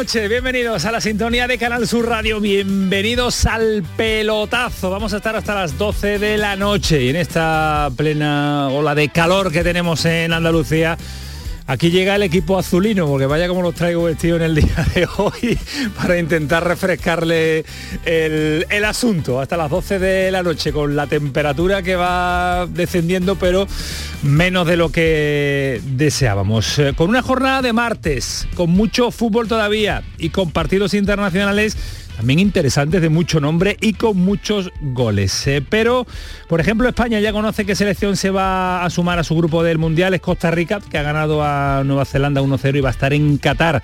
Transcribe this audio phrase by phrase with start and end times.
[0.00, 4.88] Noches, bienvenidos a la sintonía de Canal Sur Radio, bienvenidos al pelotazo.
[4.88, 9.10] Vamos a estar hasta las 12 de la noche y en esta plena ola de
[9.10, 10.96] calor que tenemos en Andalucía
[11.70, 15.06] Aquí llega el equipo azulino, porque vaya como los traigo vestido en el día de
[15.18, 15.56] hoy,
[15.96, 17.64] para intentar refrescarle
[18.04, 23.68] el, asunto hasta las 12 de la noche, con la temperatura que va descendiendo, pero
[24.24, 26.76] menos de lo que deseábamos.
[26.80, 31.76] Eh, con una jornada de martes, con mucho fútbol todavía y con partidos internacionales
[32.20, 35.46] también interesantes de mucho nombre y con muchos goles.
[35.46, 36.06] Eh, pero,
[36.48, 39.78] por ejemplo, España ya conoce qué selección se va a sumar a su grupo del
[39.78, 43.14] Mundial, es Costa Rica, que ha ganado a Nueva Zelanda 1-0 y va a estar
[43.14, 43.82] en Qatar.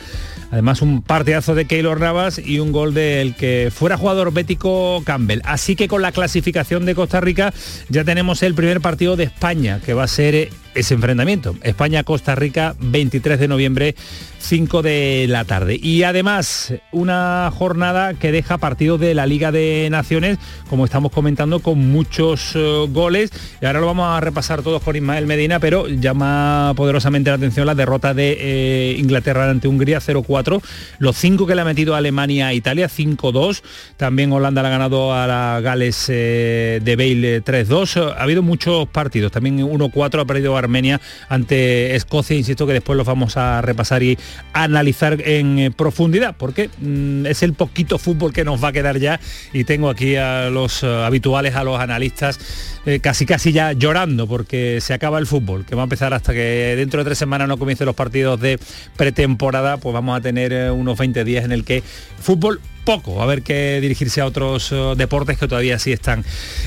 [0.51, 5.41] Además, un partidazo de Keylor Navas y un gol del que fuera jugador bético Campbell.
[5.45, 7.55] Así que con la clasificación de Costa Rica
[7.89, 11.57] ya tenemos el primer partido de España, que va a ser ese enfrentamiento.
[11.63, 13.95] España-Costa Rica, 23 de noviembre
[14.39, 15.79] 5 de la tarde.
[15.83, 20.39] Y además una jornada que deja partidos de la Liga de Naciones,
[20.71, 23.31] como estamos comentando, con muchos eh, goles.
[23.61, 27.67] Y ahora lo vamos a repasar todos con Ismael Medina, pero llama poderosamente la atención
[27.67, 30.63] la derrota de eh, Inglaterra ante Hungría 0-4.
[30.99, 33.63] Los 5 que le ha metido Alemania a Italia, 5-2.
[33.97, 38.15] También Holanda le ha ganado a la Gales eh, de Bale 3-2.
[38.17, 39.33] Ha habido muchos partidos.
[39.33, 42.37] También 1-4 ha perdido Armenia ante Escocia.
[42.37, 44.19] Insisto que después los vamos a repasar y
[44.53, 48.99] analizar en eh, profundidad, porque mm, es el poquito fútbol que nos va a quedar
[48.99, 49.21] ya
[49.53, 52.39] y tengo aquí a los eh, habituales, a los analistas,
[52.87, 56.33] eh, casi casi ya llorando porque se acaba el fútbol, que va a empezar hasta
[56.33, 58.59] que dentro de tres semanas no comiencen los partidos de
[58.97, 61.83] pretemporada, pues vamos a tener unos 20 días en el que
[62.21, 66.25] fútbol poco, a ver que dirigirse a otros eh, deportes que todavía sí están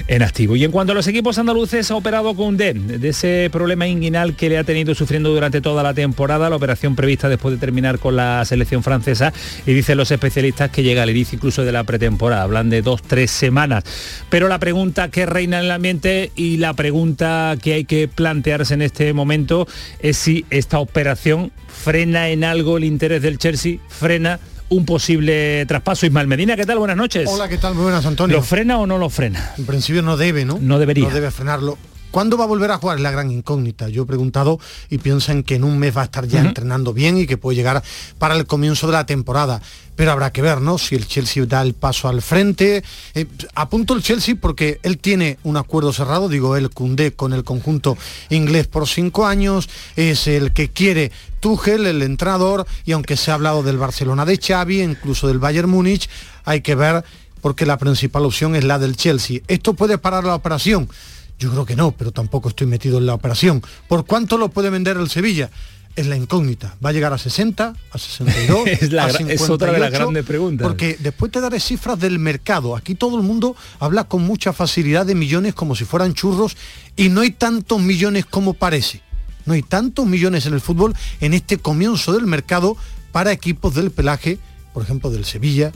[0.07, 0.55] en activo.
[0.55, 4.35] Y en cuanto a los equipos andaluces, ha operado con D, de ese problema inguinal
[4.35, 7.97] que le ha tenido sufriendo durante toda la temporada, la operación prevista después de terminar
[7.99, 9.33] con la selección francesa,
[9.65, 13.01] y dicen los especialistas que llega al inicio incluso de la pretemporada, hablan de dos,
[13.01, 13.85] tres semanas.
[14.29, 18.73] Pero la pregunta que reina en el ambiente y la pregunta que hay que plantearse
[18.73, 19.67] en este momento
[19.99, 26.05] es si esta operación frena en algo el interés del Chelsea, frena un posible traspaso.
[26.05, 26.79] Ismael Medina, ¿qué tal?
[26.79, 27.29] Buenas noches.
[27.29, 27.75] Hola, ¿qué tal?
[27.75, 28.37] Muy buenas, Antonio.
[28.37, 29.53] ¿Lo frena o no lo frena?
[29.57, 30.57] En principio no debe, ¿no?
[30.61, 31.07] No debería.
[31.07, 31.77] No debe frenarlo.
[32.11, 32.97] ¿Cuándo va a volver a jugar?
[32.97, 33.89] Es la gran incógnita.
[33.89, 34.59] Yo he preguntado
[34.89, 37.55] y piensan que en un mes va a estar ya entrenando bien y que puede
[37.55, 37.83] llegar
[38.17, 39.61] para el comienzo de la temporada.
[39.95, 40.77] Pero habrá que ver, ¿no?
[40.77, 42.83] Si el Chelsea da el paso al frente.
[43.13, 47.43] Eh, apunto el Chelsea porque él tiene un acuerdo cerrado, digo, el Cundé con el
[47.43, 47.97] conjunto
[48.29, 49.69] inglés por cinco años.
[49.95, 54.37] Es el que quiere Tuchel, el entrenador, y aunque se ha hablado del Barcelona de
[54.37, 56.09] Xavi, incluso del Bayern Múnich,
[56.45, 57.03] hay que ver
[57.41, 59.41] porque la principal opción es la del Chelsea.
[59.47, 60.89] ¿Esto puede parar la operación?
[61.39, 63.61] Yo creo que no, pero tampoco estoy metido en la operación.
[63.87, 65.49] ¿Por cuánto lo puede vender el Sevilla?
[65.95, 66.75] Es la incógnita.
[66.83, 69.91] ¿Va a llegar a 60, a 62, es, la, a 58, es otra de las
[69.91, 70.67] grandes preguntas.
[70.67, 72.75] Porque después te daré cifras del mercado.
[72.75, 76.57] Aquí todo el mundo habla con mucha facilidad de millones como si fueran churros
[76.97, 79.01] y no hay tantos millones como parece.
[79.45, 82.75] No hay tantos millones en el fútbol en este comienzo del mercado
[83.13, 84.39] para equipos del pelaje,
[84.73, 85.71] por ejemplo, del Sevilla,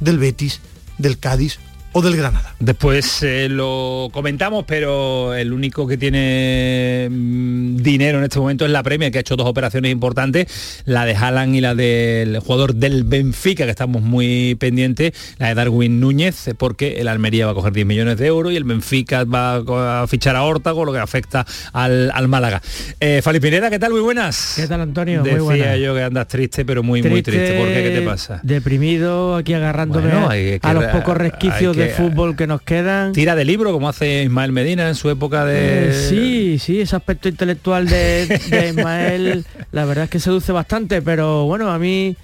[0.00, 0.60] del Betis,
[0.98, 1.58] del Cádiz
[1.96, 2.54] o del Granada.
[2.58, 8.72] Después eh, lo comentamos, pero el único que tiene mm, dinero en este momento es
[8.72, 12.74] la Premier, que ha hecho dos operaciones importantes, la de Haaland y la del jugador
[12.74, 17.54] del Benfica, que estamos muy pendientes, la de Darwin Núñez, porque el Almería va a
[17.54, 20.92] coger 10 millones de euros y el Benfica va a fichar a Horta, con lo
[20.92, 22.60] que afecta al, Málaga.
[22.98, 23.92] Eh, Fali Pineda, ¿qué tal?
[23.92, 24.54] Muy buenas.
[24.56, 25.22] ¿Qué tal, Antonio?
[25.22, 25.78] Decía muy buenas.
[25.78, 27.56] yo que andas triste, pero muy, muy triste.
[27.56, 27.84] ¿Por qué?
[27.84, 28.40] ¿Qué te pasa?
[28.42, 30.28] Deprimido, aquí agarrándome bueno,
[30.60, 33.12] a los pocos resquicios de fútbol que nos quedan.
[33.12, 35.90] Tira de libro, como hace Ismael Medina en su época de...
[35.90, 41.02] Eh, sí, sí, ese aspecto intelectual de, de Ismael, la verdad es que seduce bastante,
[41.02, 42.16] pero bueno, a mí,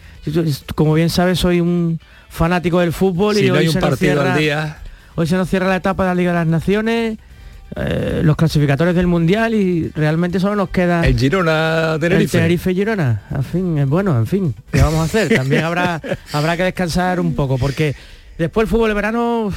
[0.75, 3.81] como bien sabes, soy un fanático del fútbol si y no hoy hay un se
[3.81, 4.79] partido nos cierra, al día.
[5.17, 7.19] Hoy se nos cierra la etapa de la Liga de las Naciones.
[7.77, 12.25] Eh, los clasificatorios del mundial y realmente solo nos queda el Girona Tenerife.
[12.25, 16.01] el Tenerife Girona en fin bueno en fin qué vamos a hacer también habrá
[16.33, 17.95] habrá que descansar un poco porque
[18.41, 19.53] Después el fútbol de verano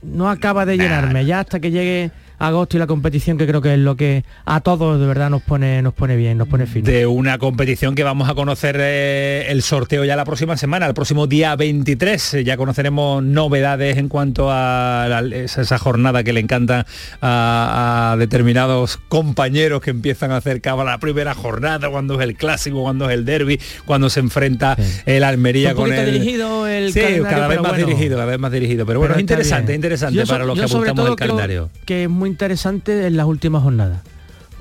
[0.00, 3.74] no acaba de llenarme, ya hasta que llegue agosto y la competición que creo que
[3.74, 6.86] es lo que a todos de verdad nos pone nos pone bien, nos pone fino.
[6.86, 10.94] De una competición que vamos a conocer eh, el sorteo ya la próxima semana, el
[10.94, 16.86] próximo día 23, ya conoceremos novedades en cuanto a esa, jornada que le encanta
[17.20, 22.34] a, determinados compañeros que empiezan a hacer cabo a la primera jornada, cuando es el
[22.34, 24.76] clásico, cuando es el derby, cuando se enfrenta
[25.06, 28.86] el Almería con el dirigido el sí, cada vez más dirigido, cada vez más dirigido,
[28.86, 31.70] pero bueno, es interesante, interesante para los que apuntamos al calendario.
[31.84, 34.02] Que es muy interesante en las últimas jornadas.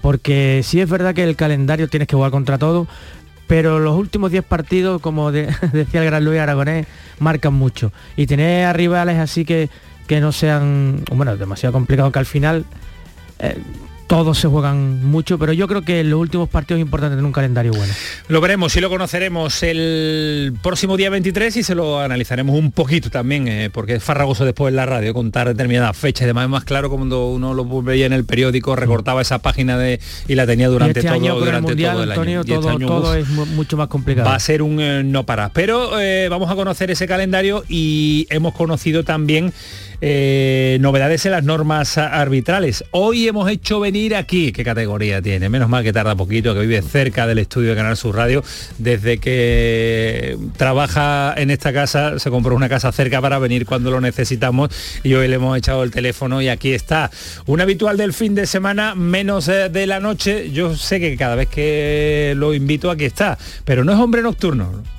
[0.02, 2.88] Porque sí es verdad que el calendario tienes que jugar contra todo,
[3.48, 6.88] pero los últimos 10 partidos, como decía el gran Luis Aragonés,
[7.20, 7.92] marcan mucho.
[8.16, 9.70] Y tener a rivales así que,
[10.08, 12.66] que no sean, bueno, demasiado complicado que al final
[13.40, 13.58] eh,
[14.08, 17.26] todos se juegan mucho, pero yo creo que en los últimos partidos es importante tener
[17.26, 17.94] un calendario bueno.
[18.30, 23.10] Lo veremos y lo conoceremos el próximo día 23 y se lo analizaremos un poquito
[23.10, 26.50] también, eh, porque es farragoso después en la radio contar determinadas fechas y demás es
[26.50, 30.48] más claro cuando uno lo veía en el periódico, recortaba esa página de y la
[30.48, 33.88] tenía durante este todo, año durante el mundial, todo Antonio, este todo, es mucho más
[33.90, 34.30] complicado.
[34.30, 35.52] Va a ser un eh, no parar.
[35.54, 39.54] Pero eh, vamos a conocer ese calendario y hemos conocido también
[40.02, 42.84] eh, novedades en las normas arbitrales.
[42.92, 45.50] Hoy hemos hecho venir aquí, ¿qué categoría tiene?
[45.50, 48.44] Menos mal que tarda poquito, que vive cerca del estudio de Canal Sur Radio.
[48.78, 54.02] Desde que trabaja en esta casa, se compró una casa cerca para venir cuando lo
[54.02, 54.70] necesitamos
[55.04, 57.10] y hoy le hemos echado el teléfono y aquí está.
[57.46, 60.52] Un habitual del fin de semana, menos eh, de la noche.
[60.52, 64.97] Yo sé que cada vez que lo invito aquí está, pero no es hombre nocturno.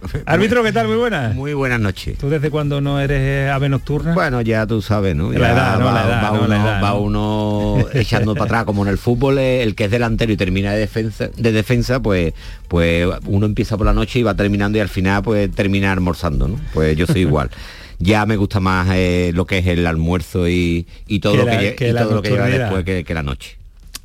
[0.26, 0.88] Árbitro, ¿qué tal?
[0.88, 1.34] Muy buenas.
[1.34, 2.18] Muy buenas noches.
[2.18, 4.14] ¿Tú desde cuándo no eres eh, ave nocturna?
[4.14, 5.32] Bueno, ya tú sabes, ¿no?
[5.32, 8.98] la edad, no, va, la uno, edad, va uno echando para atrás, como en el
[8.98, 12.32] fútbol, eh, el que es delantero y termina de defensa, de defensa pues,
[12.68, 16.48] pues uno empieza por la noche y va terminando y al final pues termina almorzando,
[16.48, 16.60] ¿no?
[16.72, 17.50] Pues yo soy igual.
[17.98, 20.86] ya me gusta más eh, lo que es el almuerzo y,
[21.20, 23.59] todo, lo, que, y todo lo que lleva después que la noche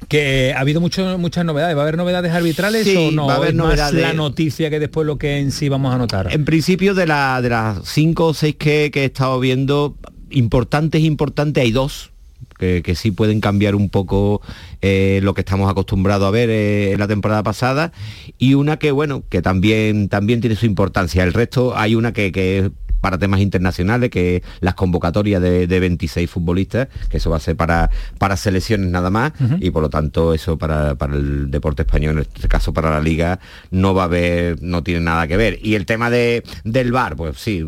[0.07, 1.75] que ha habido mucho, muchas novedades.
[1.75, 3.27] ¿Va a haber novedades arbitrales o no?
[3.27, 6.31] Va a haber más la noticia que después lo que en sí vamos a notar.
[6.31, 9.95] En principio de, la, de las cinco o seis que, he estado viendo,
[10.29, 12.11] importantes, importantes, hay dos.
[12.57, 14.41] Que, sí pueden cambiar un poco
[14.81, 17.91] eh, lo que estamos acostumbrados a ver eh, en la temporada pasada
[18.37, 22.31] y una que bueno que también también tiene su importancia el resto hay una que,
[22.31, 22.71] que
[23.05, 27.91] para temas internacionales, que las convocatorias de, 26 futbolistas, que eso va a ser para,
[28.17, 32.47] para selecciones nada más, y por lo tanto eso para, el deporte español, en este
[32.47, 35.59] caso para la liga, no va a haber, no tiene nada que ver.
[35.61, 37.63] Y el tema de, del VAR, pues sí,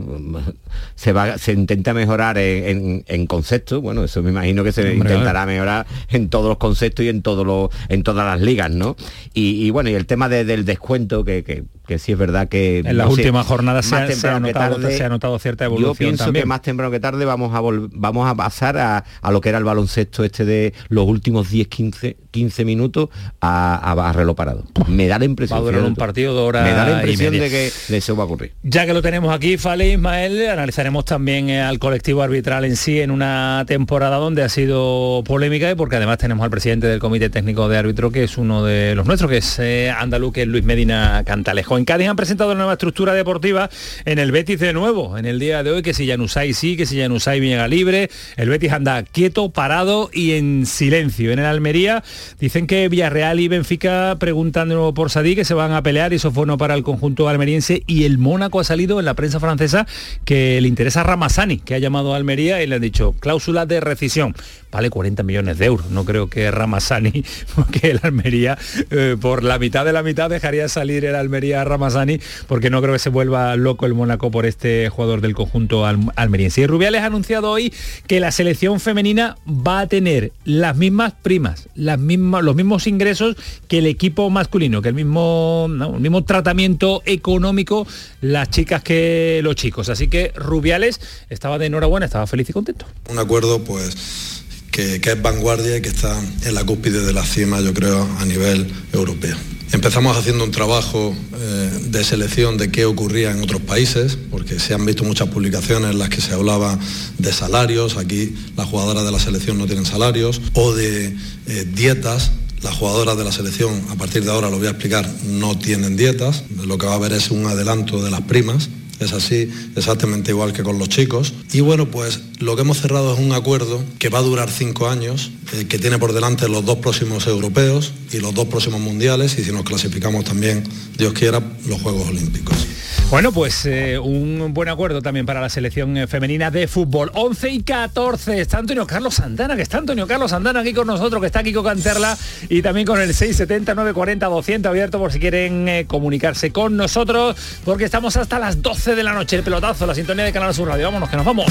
[0.96, 5.86] se, va, se intenta mejorar en, conceptos, bueno, eso me imagino que se intentará mejorar
[6.10, 8.96] en todos los conceptos y en, todo lo, en todas las ligas, ¿no?
[9.36, 11.64] Y, bueno, y el tema del descuento, que, que,
[12.00, 12.80] sí es verdad que...
[12.80, 15.94] En las últimas jornadas se ha, notado, se ha notado cierta evolución.
[15.94, 17.62] Yo pienso que más temprano que tarde vamos a
[17.94, 22.18] vamos a pasar a, lo que era el baloncesto este de los últimos 10, 15,
[22.32, 23.10] 15 minutos
[23.42, 24.64] a, a, reloj parado.
[24.88, 25.66] Me da la impresión.
[25.66, 28.26] Va a un partido de hora Me da la impresión de que eso va a
[28.26, 28.54] ocurrir.
[28.64, 33.00] Ya que lo tenemos aquí, Fale Ismael, analizaremos también eh, al colectivo arbitral en sí
[33.00, 37.30] en una temporada donde ha sido polémica y porque además tenemos al presidente del Comité
[37.30, 40.48] Técnico de Árbitro, que es uno de los nuestros, que es eh, andaluz, que es
[40.48, 41.77] Luis Medina Cantalejo.
[41.78, 43.70] En Cádiz han presentado una nueva estructura deportiva
[44.06, 46.86] en el Betis de nuevo en el día de hoy, que si Janusay sí, que
[46.86, 51.32] si Janusay viene libre, el Betis anda quieto, parado y en silencio.
[51.32, 52.04] En el Almería
[52.40, 56.14] dicen que Villarreal y Benfica preguntan de nuevo por Sadí, que se van a pelear
[56.14, 59.14] y eso fue no para el conjunto almeriense y el Mónaco ha salido en la
[59.14, 59.86] prensa francesa
[60.26, 63.66] que le interesa a Ramazani, que ha llamado a Almería y le han dicho cláusula
[63.66, 64.36] de rescisión.
[64.72, 65.90] Vale 40 millones de euros.
[65.90, 67.12] No creo que Ramazani,
[67.72, 68.58] que el Almería
[68.92, 72.94] eh, por la mitad de la mitad dejaría salir el Almería Ramazani, porque no creo
[72.94, 76.62] que se vuelva loco el Mónaco por este jugador del conjunto almeriense.
[76.62, 77.74] Y Rubiales ha anunciado hoy
[78.08, 83.36] que la selección femenina va a tener las mismas primas, las mismas, los mismos ingresos
[83.68, 87.88] que el equipo masculino, que el mismo, el mismo tratamiento económico
[88.22, 89.90] las chicas que los chicos.
[89.90, 92.86] Así que Rubiales estaba de enhorabuena, estaba feliz y contento.
[93.10, 97.26] Un acuerdo pues que, que, es vanguardia y que está en la cúspide de la
[97.26, 99.36] cima, yo creo, a nivel europeo.
[99.74, 104.74] Empezamos haciendo un trabajo eh, de selección de qué ocurría en otros países, porque se
[104.74, 106.80] han visto muchas publicaciones en las que se hablaba
[107.18, 111.14] de salarios, aquí las jugadoras de la selección no tienen salarios, o de
[111.48, 112.32] eh, dietas,
[112.62, 115.98] las jugadoras de la selección, a partir de ahora lo voy a explicar, no tienen
[115.98, 118.70] dietas, lo que va a haber es un adelanto de las primas,
[119.00, 121.34] es así, exactamente igual que con los chicos.
[121.54, 124.90] Y bueno, pues lo que hemos cerrado es un acuerdo que va a durar cinco
[124.90, 129.38] años, eh, que tiene por delante los dos próximos europeos y los dos próximos mundiales
[129.38, 130.64] y si nos clasificamos también,
[130.98, 132.68] Dios quiera, los Juegos Olímpicos.
[133.10, 137.10] Bueno, pues eh, un buen acuerdo también para la selección eh, femenina de fútbol.
[137.14, 141.22] 11 y 14 está Antonio Carlos Santana, que está Antonio Carlos Santana aquí con nosotros,
[141.22, 142.18] que está con Canterla
[142.50, 147.86] y también con el 670 940 200 abierto por si quieren comunicarse con nosotros, porque
[147.86, 149.36] estamos hasta las 12 de la noche.
[149.36, 150.86] El pelotazo, la sintonía de Canal Sur Radio.
[150.86, 151.46] Vámonos, que nos vamos.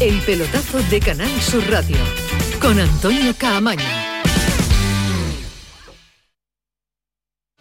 [0.00, 1.96] El pelotazo de Canal Sur Radio
[2.60, 4.05] con Antonio Caamaño.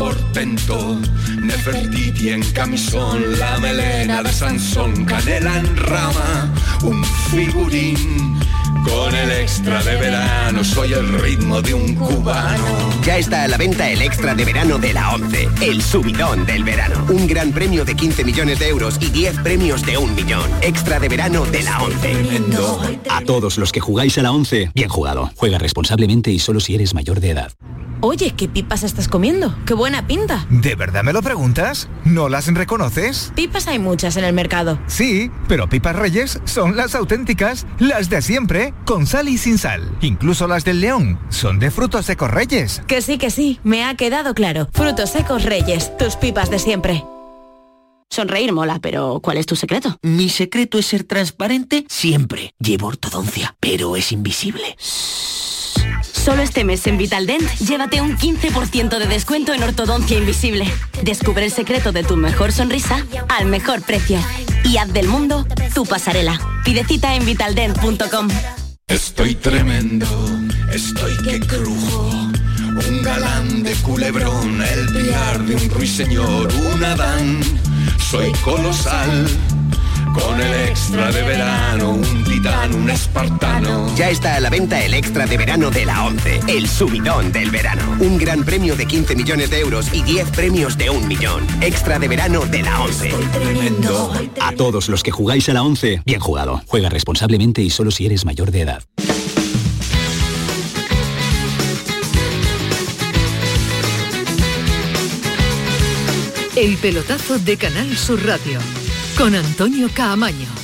[0.00, 0.98] portento.
[1.42, 6.50] Nefertiti en camisón, la melena de Sansón, canela en rama,
[6.82, 8.40] un figurín.
[8.82, 12.64] Con el extra de verano, soy el ritmo de un cubano.
[13.04, 16.64] Ya está a la venta el extra de verano de la 11, el subidón del
[16.64, 17.04] verano.
[17.10, 20.48] Un gran premio de 15 millones de euros y 10 premios de un millón.
[20.62, 22.16] Extra de verano de la 11.
[23.10, 25.30] A todos los que jugáis a la 11, bien jugado.
[25.36, 27.52] Juega responsablemente y solo si eres mayor de edad.
[28.02, 29.54] Oye, ¿qué pipas estás comiendo?
[29.66, 30.46] ¡Qué buena pinta!
[30.48, 31.88] ¿De verdad me lo preguntas?
[32.04, 33.30] ¿No las reconoces?
[33.36, 34.78] Pipas hay muchas en el mercado.
[34.86, 39.86] Sí, pero pipas reyes son las auténticas, las de siempre, con sal y sin sal.
[40.00, 42.82] Incluso las del león son de frutos secos reyes.
[42.86, 44.68] Que sí, que sí, me ha quedado claro.
[44.72, 47.04] Frutos secos reyes, tus pipas de siempre.
[48.08, 49.98] Sonreír mola, pero ¿cuál es tu secreto?
[50.02, 52.54] Mi secreto es ser transparente siempre.
[52.58, 54.76] Llevo ortodoncia, pero es invisible.
[56.22, 60.70] Solo este mes en Vitaldent, llévate un 15% de descuento en ortodoncia invisible.
[61.02, 64.18] Descubre el secreto de tu mejor sonrisa al mejor precio.
[64.64, 66.38] Y haz del mundo tu pasarela.
[66.62, 68.28] Pide cita en vitaldent.com.
[68.86, 70.06] Estoy tremendo,
[70.70, 72.10] estoy que crujo.
[72.10, 77.40] Un galán de culebrón, el piar de un ruiseñor, un Adán.
[78.10, 79.26] Soy colosal,
[80.12, 81.98] con el extra de verano,
[82.40, 83.94] titán, un espartano.
[83.96, 87.50] Ya está a la venta el extra de verano de la 11, el subidón del
[87.50, 87.82] verano.
[88.00, 91.46] Un gran premio de 15 millones de euros y 10 premios de un millón.
[91.60, 93.10] Extra de verano de la 11.
[94.40, 96.62] A todos los que jugáis a la 11, bien jugado.
[96.66, 98.82] Juega responsablemente y solo si eres mayor de edad.
[106.56, 108.58] El pelotazo de Canal Sur Radio
[109.16, 110.59] con Antonio Caamaño.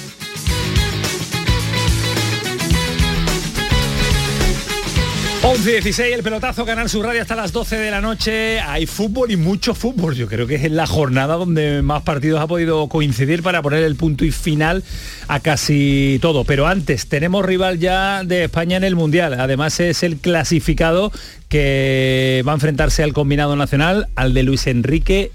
[5.49, 8.59] Once y 16, el pelotazo Canal Sur Radio hasta las 12 de la noche.
[8.59, 10.17] Hay fútbol y mucho fútbol.
[10.17, 13.95] Yo creo que es la jornada donde más partidos ha podido coincidir para poner el
[13.95, 14.83] punto y final
[15.29, 16.43] a casi todo.
[16.43, 19.35] Pero antes, tenemos rival ya de España en el Mundial.
[19.39, 21.13] Además es el clasificado
[21.49, 25.31] que va a enfrentarse al combinado nacional, al de Luis Enrique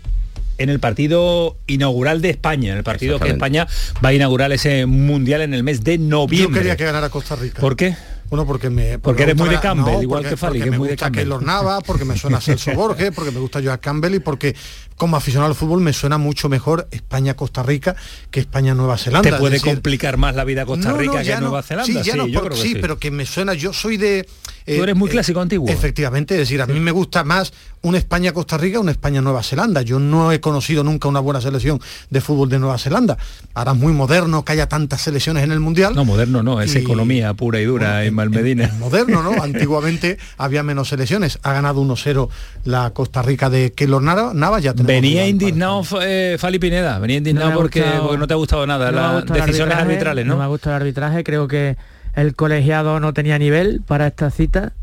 [0.57, 3.65] en el partido inaugural de España, en el partido que España
[4.03, 6.59] va a inaugurar ese mundial en el mes de Yo noviembre.
[6.59, 7.61] quería que ganara Costa Rica.
[7.61, 7.95] ¿Por qué?
[8.31, 8.97] Bueno, porque me...
[8.97, 10.71] Porque eres me muy de gusta- Campbell, no, igual porque- que Fali, porque que es
[10.71, 11.21] me muy de gusta Campbell.
[11.23, 14.55] Keylor Navas, porque me suena Celso Borges, porque me gusta Joan Campbell y porque
[15.01, 17.95] como aficionado al fútbol me suena mucho mejor España-Costa Rica
[18.29, 19.31] que España-Nueva Zelanda.
[19.31, 21.39] Te puede decir, complicar más la vida Costa no, no, Rica que no.
[21.41, 21.87] Nueva Zelanda.
[22.03, 22.79] Sí, ya no, yo por- creo que sí, sí.
[22.79, 24.27] pero que me suena, yo soy de...
[24.67, 25.67] eh, Tú eres muy clásico antiguo.
[25.69, 29.81] Efectivamente, es decir, a mí me gusta más una España-Costa Rica, una España-Nueva Zelanda.
[29.81, 31.81] Yo no he conocido nunca una buena selección
[32.11, 33.17] de fútbol de Nueva Zelanda.
[33.55, 35.95] Ahora es muy moderno que haya tantas selecciones en el Mundial.
[35.95, 38.67] No, moderno no, es Y- economía pura y dura en Malmedina.
[38.77, 39.31] moderno, ¿no?
[39.43, 41.39] Antiguamente había menos selecciones.
[41.41, 42.29] Ha ganado 1-0
[42.65, 47.51] la Costa Rica de Keylor Nava, ya tenemos Venía indignado eh, Fali Pineda, venía indignado
[47.51, 50.37] No porque, gustado- porque no te ha gustado nada no las decisiones arbitraje, arbitrales, ¿no?
[50.37, 51.77] me ha gustado el arbitraje, creo que
[52.15, 54.73] el colegiado no tenía nivel para esta cita.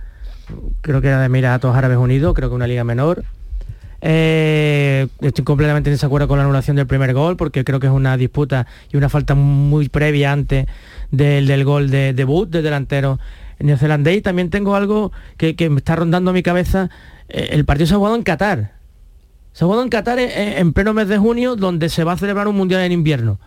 [0.80, 3.24] Creo que era de Emiratos Árabes Unidos, creo que una liga menor.
[4.00, 7.92] Eh, estoy completamente en desacuerdo con la anulación del primer gol porque creo que es
[7.92, 10.66] una disputa y una falta muy previa antes
[11.10, 13.18] del, del gol de debut del delantero
[13.58, 14.16] neozelandés.
[14.18, 16.90] Y también tengo algo que, que me está rondando mi cabeza.
[17.28, 18.77] Eh, el partido se ha jugado en Qatar.
[19.52, 22.17] Se ha jugado en Qatar en, en pleno mes de junio donde se va a
[22.17, 23.40] celebrar un mundial en invierno.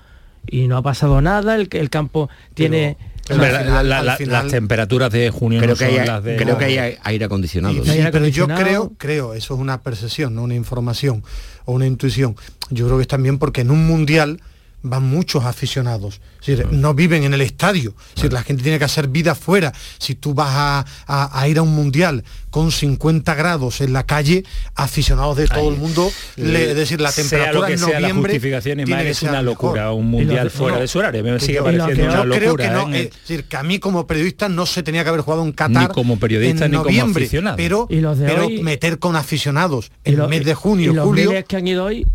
[0.47, 2.97] Y no ha pasado nada, el, el campo tiene...
[3.29, 6.35] Hombre, la- la- la- las temperaturas de junio Creo no que son hay, las de...
[6.37, 7.75] creo que hay aire acondicionado.
[7.85, 11.23] Sí, pero yo creo, creo, eso es una percepción, no una información
[11.65, 12.35] o una intuición.
[12.71, 14.41] Yo creo que es también porque en un mundial
[14.83, 16.21] van muchos aficionados.
[16.41, 17.93] Es decir, no viven en el estadio.
[18.09, 19.71] Es decir, la gente tiene que hacer vida fuera.
[19.99, 24.05] Si tú vas a, a- a ir a un mundial con 50 grados en la
[24.05, 24.43] calle,
[24.75, 27.87] aficionados de todo el mundo, le- es decir, la sea temperatura lo que en sea
[27.99, 29.45] la noviembre justificación, tiene Ismael, que es una mejor.
[29.45, 31.23] locura, un mundial fuera de su horario.
[31.23, 32.65] Me Que sigue yo- pareciendo una yo creo locura.
[32.65, 33.01] que no, ¿eh?
[33.13, 35.89] es decir, que a mí como periodista no se tenía que haber jugado en Qatar
[35.89, 37.57] Ni como periodista en ni como noviembre, aficionado.
[37.57, 40.55] pero, Y los de pero hoy- meter con aficionados Y en el mes de y
[40.55, 42.05] junio, los julio, miles que han ido hoy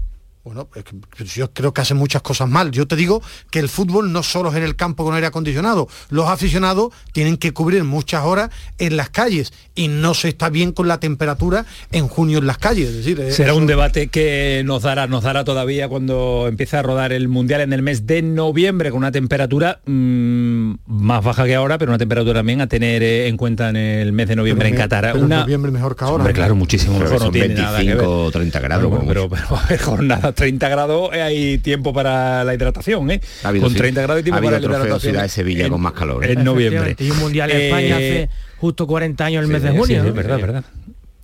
[0.46, 2.70] bueno, es que pues yo creo que hacen muchas cosas mal.
[2.70, 5.88] Yo te digo que el fútbol no solo es en el campo con aire acondicionado.
[6.08, 10.70] Los aficionados tienen que cubrir muchas horas en las calles y no se está bien
[10.70, 12.90] con la temperatura en junio en las calles.
[12.90, 16.82] Es decir, Será eso- un debate que nos dará, nos dará todavía cuando empiece a
[16.82, 21.56] rodar el Mundial en el mes de noviembre con una temperatura mm, más baja que
[21.56, 24.68] ahora, pero una temperatura también a tener eh, en cuenta en el mes de noviembre
[24.68, 25.12] pero en Qatar.
[25.12, 26.16] pero Una, noviembre mejor que ahora.
[26.18, 26.36] Hombre, ¿no?
[26.36, 27.96] claro, muchísimo Pero mejor, no son tiene nada que ver.
[27.96, 28.88] 25 o 30 grados.
[28.90, 33.21] Bueno, pero, pero, a ver, jornada 30 grados eh, hay tiempo para la hidratación, ¿eh?
[33.43, 33.78] Ha habido, con sí.
[33.78, 35.00] 30 grados hay tiempo Ha para la hidratación.
[35.00, 36.33] Ciudad de Sevilla en- con más calor, ¿eh?
[36.33, 36.95] En noviembre.
[36.99, 39.97] Y un mundial en España Eh, hace justo 40 años el mes de Sí, junio.
[39.97, 40.09] sí, ¿no?
[40.09, 40.64] es verdad, verdad.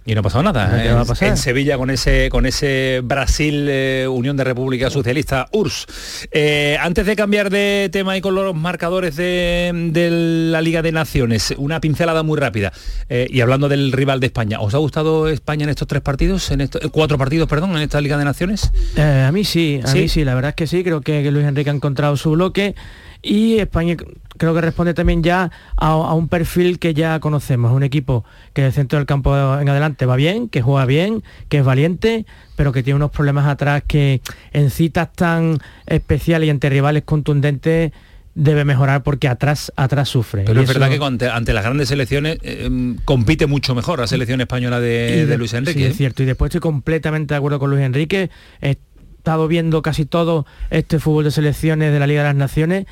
[0.05, 0.83] Y no ha pasado nada.
[0.83, 1.29] ¿Qué ¿eh?
[1.29, 5.87] En Sevilla con ese con ese Brasil eh, Unión de República Socialista URSS.
[6.33, 10.11] Eh, antes de cambiar de tema y con los marcadores de, de
[10.51, 12.73] la Liga de Naciones, una pincelada muy rápida.
[13.09, 16.51] Eh, y hablando del rival de España, ¿os ha gustado España en estos tres partidos,
[16.51, 18.73] en estos cuatro partidos, perdón, en esta Liga de Naciones?
[18.99, 19.99] A mí sí, a ¿Sí?
[20.01, 22.75] mí sí, la verdad es que sí, creo que Luis Enrique ha encontrado su bloque
[23.23, 23.97] y España
[24.43, 28.63] creo que responde también ya a, a un perfil que ya conocemos, un equipo que
[28.63, 32.73] del centro del campo en adelante va bien, que juega bien, que es valiente, pero
[32.73, 34.21] que tiene unos problemas atrás que
[34.53, 37.93] en citas tan especiales y ante rivales contundentes
[38.35, 40.43] debe mejorar porque atrás atrás sufre.
[40.45, 43.77] Pero Y es eso- verdad que ante, ante las grandes selecciones eh, em, compite mucho
[43.77, 45.79] mejor la selección española de, Luis Enrique.
[45.79, 45.91] Sí, ¿eh?
[45.91, 46.25] es cierto.
[46.25, 48.31] Y después estoy completamente de acuerdo con Luis Enrique.
[48.61, 48.71] He
[49.19, 52.87] estado viendo casi todo este fútbol de selecciones de la Liga de las Naciones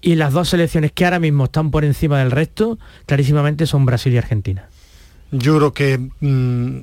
[0.00, 4.12] y las dos selecciones que ahora mismo están por encima del resto, clarísimamente son Brasil
[4.12, 4.68] y Argentina.
[5.30, 6.80] Yo creo que mm,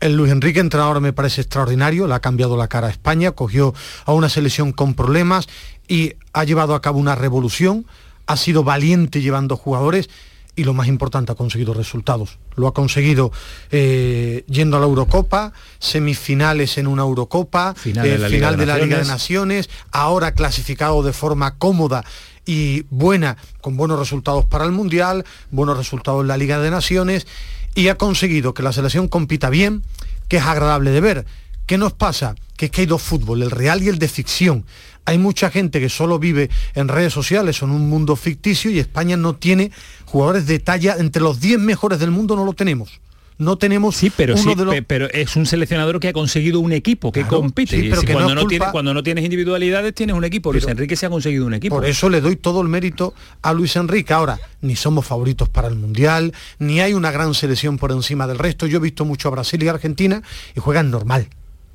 [0.00, 3.74] el Luis Enrique entrenador me parece extraordinario, le ha cambiado la cara a España, cogió
[4.06, 5.48] a una selección con problemas
[5.88, 7.86] y ha llevado a cabo una revolución,
[8.26, 10.08] ha sido valiente llevando jugadores
[10.56, 12.38] y lo más importante, ha conseguido resultados.
[12.56, 13.32] Lo ha conseguido
[13.70, 18.56] eh, yendo a la Eurocopa, semifinales en una Eurocopa, Final eh, de la Liga final
[18.56, 19.04] de de la Liga de.
[19.04, 22.04] Naciones, ahora clasificado de forma cómoda
[22.46, 27.26] y buena, con buenos resultados para el Mundial, buenos resultados en la Liga de Naciones,
[27.74, 29.82] y ha conseguido que la selección compita bien,
[30.28, 31.26] que es agradable de ver.
[31.66, 32.34] ¿Qué nos pasa?
[32.56, 34.64] Que es que hay dos fútbol, el real y el de ficción.
[35.04, 39.16] Hay mucha gente que solo vive en redes sociales en un mundo ficticio y España
[39.16, 39.70] no tiene
[40.04, 43.00] jugadores de talla, entre los 10 mejores del mundo no lo tenemos.
[43.40, 44.74] No tenemos Sí, pero uno sí, de los...
[44.74, 47.74] pe- pero es un seleccionador que ha conseguido un equipo que Claro, compite.
[47.80, 50.52] sí, pero que cuando, no tienes, cuando no tienes individualidades tienes un equipo.
[50.52, 51.74] Luis Enrique se ha conseguido un equipo.
[51.74, 54.12] Por eso le doy todo el mérito a Luis Enrique.
[54.12, 58.38] Ahora, ni somos favoritos para el Mundial, ni hay una gran selección por encima del
[58.38, 58.66] resto.
[58.66, 60.22] Yo he visto mucho a Brasil y a Argentina
[60.54, 61.28] y juegan normal.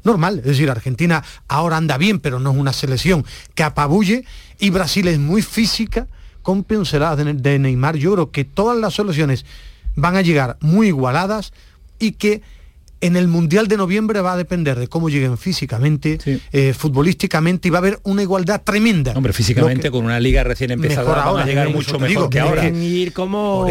[0.04, 3.26] Normal, es decir, Argentina ahora anda bien, pero no es una selección
[3.56, 4.24] que apabulle
[4.60, 6.06] y Brasil es muy física
[6.44, 7.96] con pinceladas de, de Neymar.
[7.96, 9.48] Yo creo que todas las soluciones
[9.96, 11.54] van a llegar muy igualadas
[12.00, 12.42] y que
[13.02, 16.18] en el Mundial de noviembre va a depender de cómo lleguen físicamente,
[16.52, 19.12] eh, futbolísticamente y va a haber una igualdad tremenda.
[19.16, 22.08] Hombre, físicamente que- con una liga recién empezada Mejor van ahora, a llegar mucho mejor
[22.10, 22.72] digo, que ahora.
[23.14, 23.66] como,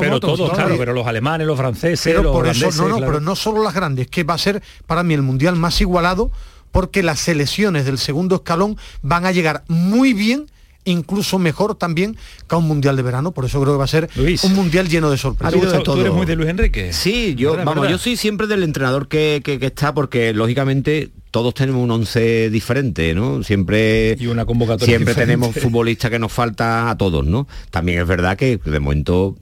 [0.00, 3.12] pero, todos, claro, pero los alemanes, los franceses, pero los por eso no no claro.
[3.12, 6.30] pero no solo las grandes que va a ser para mí el mundial más igualado
[6.72, 10.46] porque las selecciones del segundo escalón van a llegar muy bien
[10.86, 12.16] incluso mejor también
[12.48, 14.88] que a un mundial de verano por eso creo que va a ser un mundial
[14.88, 15.96] lleno de sorpresas Ha habido de todo.
[16.36, 17.96] Luis Enrique Sí, yo, ¿Verdad, vamos, verdad?
[17.96, 22.48] yo soy siempre del entrenador que, que- que está, porque lógicamente todos tenemos un once
[22.48, 23.42] diferente, ¿no?
[23.42, 25.34] Siempre, Y una convocatoria siempre diferente.
[25.34, 27.46] tenemos futbolistas que nos falta a todos, ¿no?
[27.70, 29.36] También es verdad que de momento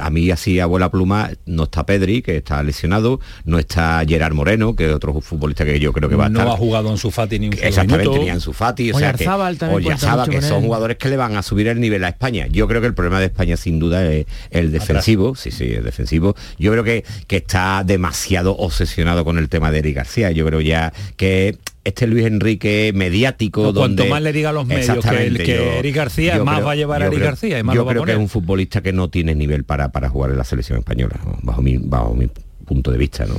[0.00, 4.76] a mí así abuela pluma no está Pedri, que está lesionado, no está Gerard Moreno,
[4.76, 6.54] que es otro futbolista que yo creo que va a no estar.
[6.54, 8.22] ha jugado en su Fati ni un Exactamente, minuto.
[8.22, 11.80] ni Ansu Fati, o sea que, que son jugadores que le van a subir el
[11.80, 12.46] nivel a España.
[12.48, 15.84] Yo creo que el problema de España sin duda es el defensivo, sí, sí, el
[15.84, 16.36] defensivo.
[16.58, 20.30] Yo creo que, que está demasiado obsesionado con el tema de Eric García.
[20.32, 21.37] Yo creo ya que
[21.84, 25.40] este Luis Enrique mediático No, cuanto donde más le diga a los medios que el-
[25.40, 27.86] Eric García, yo más va a llevar a Eric creo- García y más yo lo
[27.86, 30.38] va a creo que es un futbolista que no tiene nivel para, para jugar en
[30.38, 31.38] la selección española, ¿no?
[31.42, 32.28] bajo mi bajo mi
[32.66, 33.36] punto de vista, ¿no?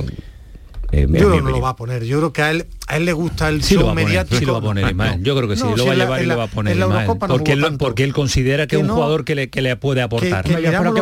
[0.92, 2.96] Eh, yo creo que no lo va a poner yo creo que a él a
[2.96, 4.62] él le gusta el Sí lo show va a poner, mediático sí lo va a
[4.62, 5.22] poner Ismael.
[5.22, 6.76] Yo creo que sí, No, lo si va a llevar y lo va a poner
[6.76, 9.50] Ismael, no porque, él, porque él considera que, Que es un no- jugador que le,
[9.50, 10.44] que le puede que, aportar.
[10.44, 10.94] que números,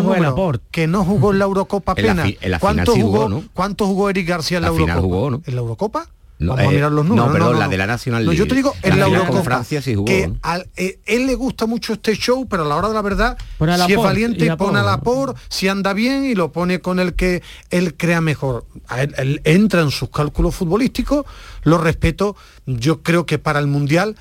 [0.89, 2.35] no jugó en la Eurocopa En la apenas.
[2.43, 3.45] en la ¿Cuánto sí jugó, jugó, ¿no?
[3.55, 5.15] ¿Cuánto jugó Eric García en la, La final Eurocopa?
[5.17, 5.43] jugó, ¿no?
[5.47, 6.07] ¿En la Eurocopa?
[6.41, 7.27] No, Vamos a eh, mirar los números.
[7.27, 8.49] no, perdón, la de la National No, yo League.
[8.51, 10.33] te digo, La en la final con Eurocopa, Francia sí jugó, que
[10.77, 13.73] eh, él le gusta mucho este show, pero a la hora de la verdad, Pone
[13.73, 14.65] a si es y valiente, Laporte.
[14.71, 18.21] pone a la por, si anda bien y lo pone con el que él crea
[18.21, 18.67] mejor.
[18.87, 21.27] A él, él entra en sus cálculos futbolísticos,
[21.65, 22.37] lo respeto.
[22.67, 24.15] Yo creo que para el Mundial,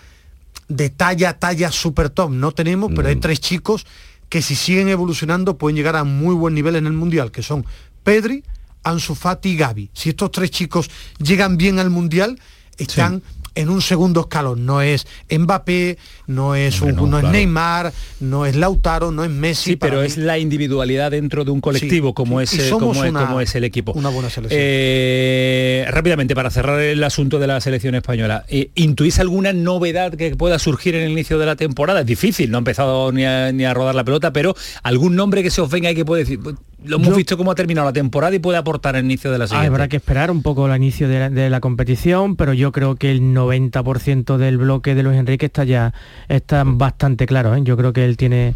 [0.69, 3.21] de talla a talla super top no tenemos, pero hay Mm.
[3.21, 3.85] tres chicos
[4.27, 7.63] que si siguen evolucionando pueden llegar a muy buen nivel en el Mundial, que son
[8.03, 8.43] Pedri,
[8.83, 9.89] Ansu Fati y Gaby.
[9.93, 12.39] Si estos tres chicos llegan bien al Mundial,
[12.77, 13.21] están
[13.55, 14.67] en un segundo escalón.
[14.67, 17.23] No es Mbappé, no es, un, no, no es.
[17.25, 19.71] Neymar, no es Lautaro, no es Messi.
[19.71, 22.57] Sí, pero es la individualidad dentro de un colectivo Sí, como, sí.
[22.59, 23.93] es, eh, como, es, una- como es el equipo.
[23.93, 24.61] una buena selección.
[24.61, 30.35] Eh, rápidamente, para cerrar el asunto de la selección española, eh, ¿intuís alguna novedad que
[30.35, 32.01] pueda surgir en el inicio de la temporada?
[32.01, 35.41] Es difícil, no ha empezado ni a, ni a rodar la pelota, pero algún nombre
[35.41, 36.39] que se os venga y que puede decir,
[36.85, 39.37] lo hemos Yo- visto cómo ha terminado la temporada y puede aportar al inicio de
[39.39, 39.67] la Ah, siguiente.
[39.67, 42.95] habrá que esperar un poco el inicio de la, de la competición, pero yo creo
[42.95, 45.93] que el 90% del bloque de Luis Enrique está ya
[46.29, 47.55] está bastante claro.
[47.55, 47.61] ¿eh?
[47.63, 48.53] Yo creo que él tiene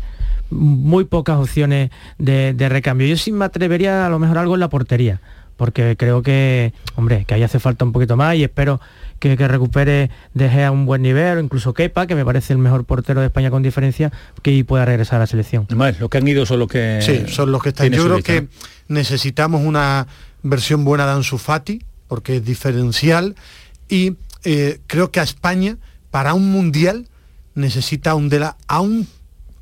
[0.49, 3.07] muy pocas opciones de, de recambio.
[3.07, 5.19] Yo sí me atrevería a lo mejor algo en la portería,
[5.61, 8.81] porque creo que, hombre, que ahí hace falta un poquito más y espero
[9.19, 12.57] que, que recupere De Gea un buen nivel, o incluso Kepa, que me parece el
[12.57, 15.65] mejor portero de España con diferencia, que pueda regresar a la selección.
[15.67, 16.97] Además, los que han ido son los que...
[17.03, 17.91] Sí, son los que están.
[17.91, 18.47] Yo creo lista, que
[18.87, 20.07] necesitamos una
[20.41, 23.35] versión buena de Ansu Fati, porque es diferencial,
[23.87, 25.77] y eh, creo que a España,
[26.09, 27.07] para un mundial,
[27.53, 29.07] necesita un de la, a un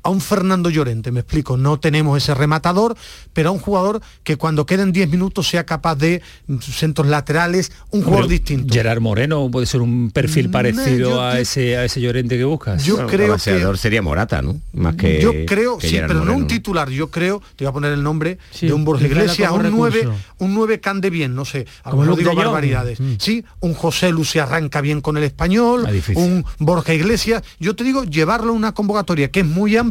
[0.02, 2.96] a un Fernando Llorente, me explico, no tenemos ese rematador,
[3.32, 7.72] pero a un jugador que cuando queden 10 minutos sea capaz de mm, centros laterales,
[7.90, 8.72] un jugador distinto.
[8.72, 12.38] Gerard Moreno puede ser un perfil Mm, parecido yo- a, yo- ese, a ese Llorente
[12.38, 12.84] que buscas.
[12.84, 14.58] Yo Bueno, creo el que sería Morata, ¿no?
[14.72, 17.70] Más que yo creo, que sí, Gerard pero no un titular, yo creo, te voy
[17.70, 20.20] a poner el nombre Sí, de un Borja Iglesias, un 9, recurso.
[20.38, 23.00] un 9 que ande bien, no sé, a lo digo barbaridades.
[23.00, 23.14] Mm.
[23.18, 27.84] Sí, un José Lu se arranca bien con el español, un Borja Iglesias, yo te
[27.84, 29.89] digo, llevarlo a una convocatoria que es muy amplia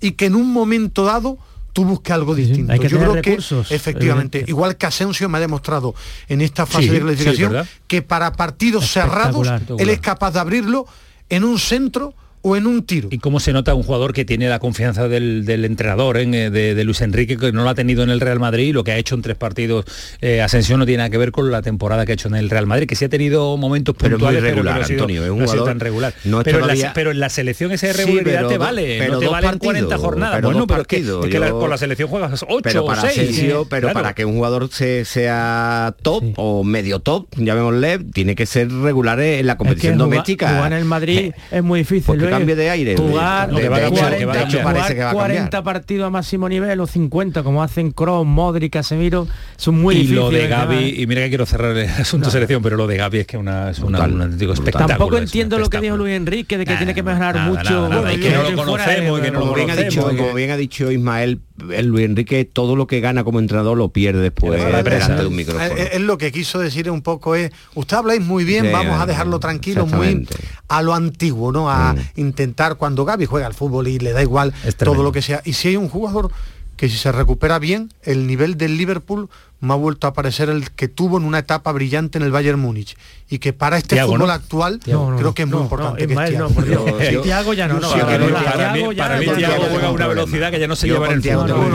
[0.00, 1.38] y que en un momento dado
[1.72, 2.72] tú busques algo Sí, distinto.
[2.72, 4.50] hay que yo tener creo recursos, que efectivamente, evidente.
[4.50, 5.94] igual que Asensio me ha demostrado
[6.28, 10.86] en esta fase Sí, de clasificación que para partidos cerrados él es capaz de abrirlo
[11.28, 12.14] en un centro
[12.46, 13.08] o en un tiro.
[13.10, 16.26] Y cómo se nota un jugador que tiene la confianza del, del entrenador, ¿eh?
[16.50, 18.84] de, de Luis Enrique, que no lo ha tenido en el Real Madrid, y lo
[18.84, 19.86] que ha hecho en tres partidos
[20.20, 22.50] eh, Asensio no tiene nada que ver con la temporada que ha hecho en el
[22.50, 24.84] Real Madrid, que sí ha tenido momentos Pero es muy puntuales, regular, pero, que no
[24.84, 26.14] ha sido- Antonio, es un no ha sido jugador- tan regular.
[26.24, 28.96] no es pero, en la, pero en la selección esa Sí, irregularidad pero te vale,
[28.98, 30.36] pero no te dos valen partidos, 40 jornadas.
[30.36, 32.84] pero bueno, pero es que, partidos, es que la- con la selección juegas 8 pero
[32.84, 33.18] o para 6.
[33.18, 33.94] Asensio, pero Claro.
[33.94, 36.32] para que un jugador se, sea top Sí.
[36.36, 40.48] o medio top, llamémosle, tiene que ser regular en la Es que competición jugar- doméstica.
[40.54, 42.04] Jugar en el Madrid Eh, es muy difícil.
[42.38, 42.96] Cambie de aire.
[42.96, 44.64] Jugar, Lo que va a de cambiar, hecho- que va a de hecho cambiar.
[44.64, 45.62] parece jugar que va a 40 cambiar.
[45.74, 50.22] partidos a máximo nivel o 50 como hacen Kroos, Modric, Casemiro, son muy y difíciles.
[50.24, 52.30] lo de Gaby, y mira que quiero cerrar el asunto No.
[52.32, 54.86] selección, pero lo de Gaby es que una, es una- Brutal, un espectáculo.
[54.88, 55.96] Tampoco entiendo lo que dijo.
[55.96, 57.62] Luis Enrique de que Nada, tiene que mejorar nada, mucho.
[57.88, 59.70] nada, nada, y que no lo fuera de- conocemos, y que no lo como bien
[59.70, 63.00] ha dicho, conocemos, que- como bien ha dicho Ismael, el Luis Enrique todo lo que
[63.00, 65.64] gana como entrenador lo pierde después delante de un micrófono.
[65.76, 69.04] Es lo que quiso decir un poco es, usted habláis muy bien, Sí, vamos a
[69.04, 70.26] eh, dejarlo tranquilo, muy
[70.68, 71.70] a lo antiguo, ¿no?
[71.70, 71.98] A Mm.
[72.20, 75.42] intentar cuando Gaby juega al fútbol y le da igual todo lo que sea.
[75.44, 76.30] Y si hay un jugador
[76.76, 79.28] que si se recupera bien, el nivel del Liverpool
[79.60, 82.60] me ha vuelto a aparecer el que tuvo en una etapa brillante en el Bayern
[82.60, 82.96] Múnich
[83.30, 84.32] y que para este Thiago, fútbol ¿no?
[84.34, 87.22] actual No, no, creo que es muy no, importante que es Thiago.
[87.22, 89.92] Thiago ya no, para mí, Thiago para mí Thiago Thiago juega a no.
[89.94, 91.72] una velocidad que ya no se lleva en el Thiago fútbol.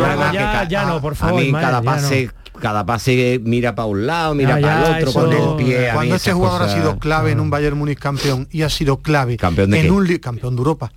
[0.70, 2.30] ya, no, por a favor, mí Ismael, cada pase
[2.62, 5.94] cada pase mira para un lado mira para el otro eso- con el pie a
[5.94, 8.98] mí Cuando este jugador ha sido clave en un Bayern Múnich campeón y ha sido
[8.98, 9.92] clave ¿Campeón de en qué?
[9.92, 10.92] un campeón de Europa.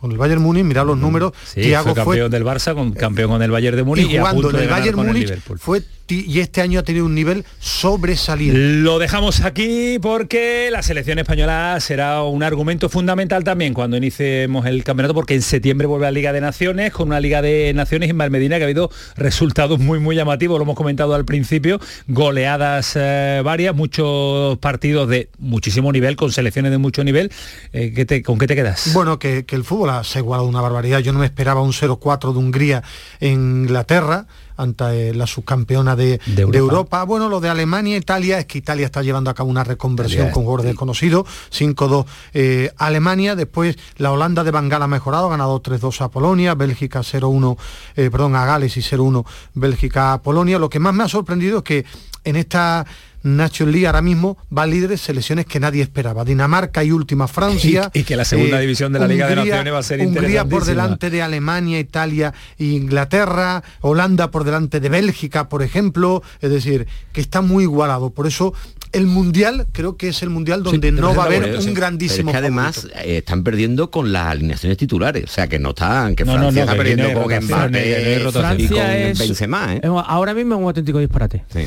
[0.00, 2.92] Con el Bayern Múnich, mira los números, Sí, Thiago fue fue campeón del Barça, con,
[2.92, 4.96] campeón con el Bayern de Múnich y y, a jugando punto en de el Bayern
[4.96, 5.58] con el Múnich Liverpool.
[5.58, 5.82] fue
[6.14, 8.58] y este año ha tenido un nivel sobresaliente.
[8.58, 14.84] Lo dejamos aquí porque la selección española será un argumento fundamental también cuando iniciemos el
[14.84, 18.10] campeonato, porque en septiembre vuelve a la Liga de Naciones, con una Liga de Naciones
[18.10, 22.92] en Malmedina que ha habido resultados muy muy llamativos, lo hemos comentado al principio, goleadas
[22.96, 27.30] eh, varias, muchos partidos de muchísimo nivel, con selecciones de mucho nivel.
[27.72, 28.92] Eh, ¿qué te- ¿Con qué te quedas?
[28.92, 30.98] Bueno, que, que el fútbol se ha igualado una barbaridad.
[31.00, 32.82] Yo no me esperaba un 0-4 de Hungría
[33.20, 34.26] en Inglaterra
[34.58, 36.58] ante la subcampeona de, De de Europa.
[36.58, 37.04] Europa.
[37.04, 40.32] Bueno, lo de Alemania, Italia, es que Italia está llevando a cabo una reconversión Italia,
[40.32, 41.26] con jugadores desconocidos.
[41.50, 46.54] 5-2 eh, Alemania, después la Holanda de Bangal ha mejorado, ha ganado 3-2 a Polonia,
[46.54, 47.56] Bélgica 0-1,
[47.96, 50.58] eh, perdón, a Gales y 0-1 Bélgica a Polonia.
[50.58, 51.84] Lo que más me ha sorprendido es que
[52.24, 52.84] en esta
[53.22, 56.24] Nacho Lee ahora mismo va líder de selecciones que nadie esperaba.
[56.24, 57.90] Dinamarca y última Francia.
[57.94, 59.82] Y, y que la segunda eh, división de la Liga Hungría, de Naciones va a
[59.82, 65.62] ser Hungría por delante de Alemania, Italia e Inglaterra, Holanda por delante de Bélgica, por
[65.62, 66.22] ejemplo.
[66.40, 68.10] Es decir, que está muy igualado.
[68.10, 68.54] Por eso
[68.92, 71.72] el mundial creo que es el mundial donde sí, no va a haber un sí.
[71.72, 72.26] grandísimo.
[72.26, 75.70] Pero es que además eh, están perdiendo con las alineaciones titulares, o sea que no
[75.70, 78.22] están, que no, Francia no, está perdiendo con Mbappé
[78.58, 79.74] y con es, Benzema.
[79.74, 79.80] ¿eh?
[79.84, 81.44] Ahora mismo es un auténtico disparate.
[81.52, 81.66] Sí.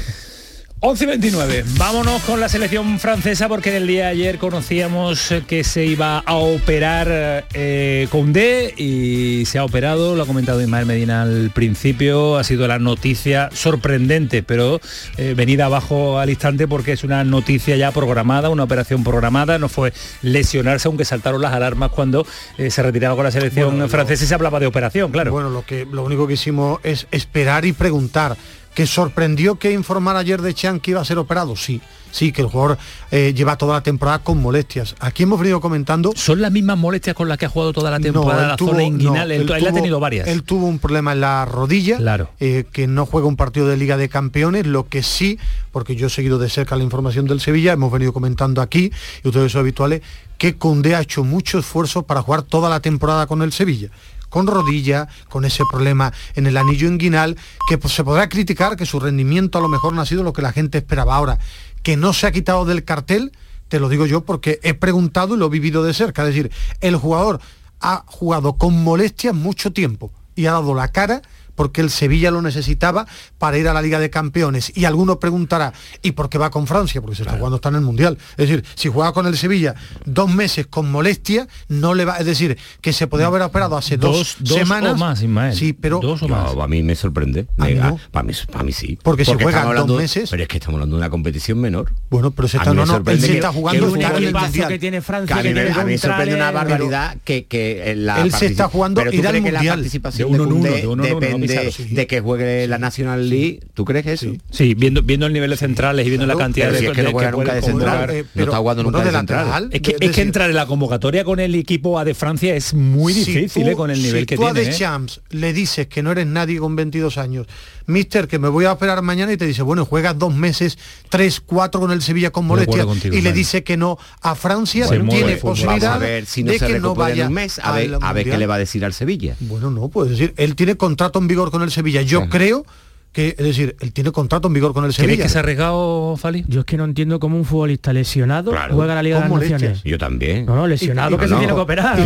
[0.83, 1.65] 11 y 29.
[1.77, 6.33] Vámonos con la selección francesa porque el día de ayer conocíamos que se iba a
[6.33, 12.43] operar eh, Condé y se ha operado, lo ha comentado Ismael Medina al principio, ha
[12.43, 14.81] sido la noticia sorprendente, pero
[15.17, 19.69] eh, venida abajo al instante porque es una noticia ya programada, una operación programada, no
[19.69, 22.25] fue lesionarse, aunque saltaron las alarmas cuando
[22.57, 25.31] eh, se retiraba con la selección bueno, francesa y se hablaba de operación, claro.
[25.31, 28.35] Bueno, lo que lo único que hicimos es esperar y preguntar
[28.73, 31.81] que sorprendió que informar ayer de Chan que iba a ser operado, sí,
[32.11, 32.77] sí, que el jugador
[33.11, 34.95] eh, lleva toda la temporada con molestias.
[34.99, 36.13] Aquí hemos venido comentando...
[36.15, 38.71] ¿Son las mismas molestias con las que ha jugado toda la temporada no, la tuvo,
[38.71, 39.27] zona inguinal?
[39.27, 40.27] No, él, él, él, ha tenido varias.
[40.27, 42.29] Él tuvo un problema en la rodilla, claro.
[42.39, 45.37] eh, que no juega un partido de Liga de Campeones, lo que sí,
[45.71, 48.91] porque yo he seguido de cerca la información del Sevilla, hemos venido comentando aquí,
[49.23, 50.01] y ustedes son habituales,
[50.37, 53.89] que Condé ha hecho mucho esfuerzo para jugar toda la temporada con el Sevilla
[54.31, 57.37] con rodilla, con ese problema en el anillo inguinal,
[57.69, 60.33] que pues, se podrá criticar que su rendimiento a lo mejor no ha sido lo
[60.33, 61.15] que la gente esperaba.
[61.15, 61.37] Ahora,
[61.83, 63.33] que no se ha quitado del cartel,
[63.67, 66.23] te lo digo yo porque he preguntado y lo he vivido de cerca.
[66.23, 67.41] Es decir, el jugador
[67.81, 71.21] ha jugado con molestias mucho tiempo y ha dado la cara
[71.61, 73.05] porque el Sevilla lo necesitaba
[73.37, 74.75] para ir a la Liga de Campeones.
[74.75, 77.01] Y alguno preguntará, ¿y por qué va con Francia?
[77.01, 78.17] Porque se está jugando está en el Mundial.
[78.31, 82.17] Es decir, si juega con el Sevilla dos meses con molestia, no le va.
[82.17, 84.93] Es decir, que se podía haber operado hace dos, dos semanas.
[84.93, 85.55] o más, Ismael.
[85.55, 85.99] Sí, pero.
[85.99, 86.55] Dos o más.
[86.55, 87.45] No, a mí me sorprende.
[87.59, 87.99] ¿A mí no?
[88.09, 88.97] para, mí, para mí sí.
[89.03, 90.31] Porque, porque si juega hablando, dos meses.
[90.31, 91.93] Pero es que estamos hablando de una competición menor.
[92.09, 95.35] Bueno, pero se está, no, no, él se está jugando que, tiene Francia.
[95.35, 98.31] Que a mí, que me, a mí me sorprende una barbaridad que, que la Él
[98.31, 99.75] se está jugando que la Mundial.
[99.75, 101.83] participación De uno en uno, de uno en uno, depende Pizarro, sí.
[101.95, 103.59] de que juegue la National League.
[103.73, 104.31] ¿Tú crees eso?
[104.51, 106.91] Sí, viendo, viendo el nivel de centrales y viendo la cantidad Pero de si es
[106.93, 108.09] que no de juega nunca de central.
[108.11, 109.45] Eh, no está jugando nunca de de central.
[109.45, 109.69] lateral.
[109.71, 112.73] Es que, Es que entrar en la convocatoria con el equipo A de Francia es
[112.73, 114.69] muy Si difícil tú- eh, con el nivel si que tú a tiene.
[114.69, 114.79] The eh.
[114.79, 117.47] Champs le dices que no eres nadie con 22 años,
[117.85, 120.77] Mister, que me voy a operar mañana y te dice, bueno, juegas dos meses,
[121.09, 124.87] tres, cuatro con el Sevilla con molestias contigo, y le dice que no a Francia,
[124.87, 125.53] tiene el fútbol.
[125.53, 127.71] posibilidad Vamos a ver si no de se que no vaya en un mes, a
[127.73, 129.35] ver, a ver qué le va a decir al Sevilla.
[129.39, 132.01] Bueno, no, puedes decir, él tiene contrato en vigor con el Sevilla.
[132.01, 132.29] Yo Ajá.
[132.29, 132.65] creo
[133.11, 135.23] que, es decir, él tiene contrato en vigor con el ¿Crees Sevilla.
[135.23, 136.45] que se ha arriesgado, Fali?
[136.47, 139.29] Yo es que no entiendo cómo un futbolista lesionado Claro, juega la Liga de las
[139.29, 139.61] molestias.
[139.61, 139.83] Naciones.
[139.83, 140.45] Yo también.
[140.45, 141.99] No, no, lesionado Y- y- que y se no, tiene que operar.
[141.99, 142.03] y.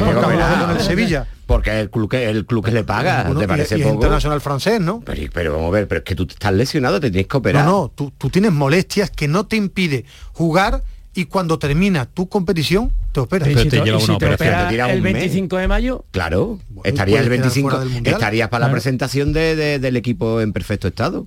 [1.45, 3.85] Porque el club que el club que le paga, Bueno, ¿te y- parece y es
[3.85, 3.95] poco?
[3.95, 5.01] internacional francés, ¿no?
[5.05, 7.65] Pero, pero vamos a ver, pero es que tú estás lesionado, te tienes que operar.
[7.65, 10.81] No, no, tú, tú tienes molestias que no te impide jugar
[11.15, 13.47] y cuando termina tu competición te operas.
[13.47, 15.03] Pero si te te- lleva y si una te operación, opera te tira el un
[15.03, 15.13] mes.
[15.13, 18.13] 25 de mayo, Claro, Bueno, estarías el puedes quedar 25, fuera del Mundial.
[18.15, 21.25] estarías para la presentación de, de- del equipo en perfecto estado.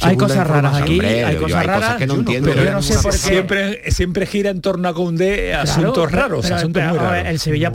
[0.00, 1.96] hay cosas raras aquí, Hombre, hay cosas hay cosas raras.
[1.96, 2.50] que no entiendo.
[2.50, 3.18] pero yo no sé por qué.
[3.18, 7.02] Siempre, siempre gira en torno a Koundé asuntos Claro, raros, pero- asuntos pero, muy a
[7.02, 7.28] ver, raros.
[7.30, 7.70] El Sevilla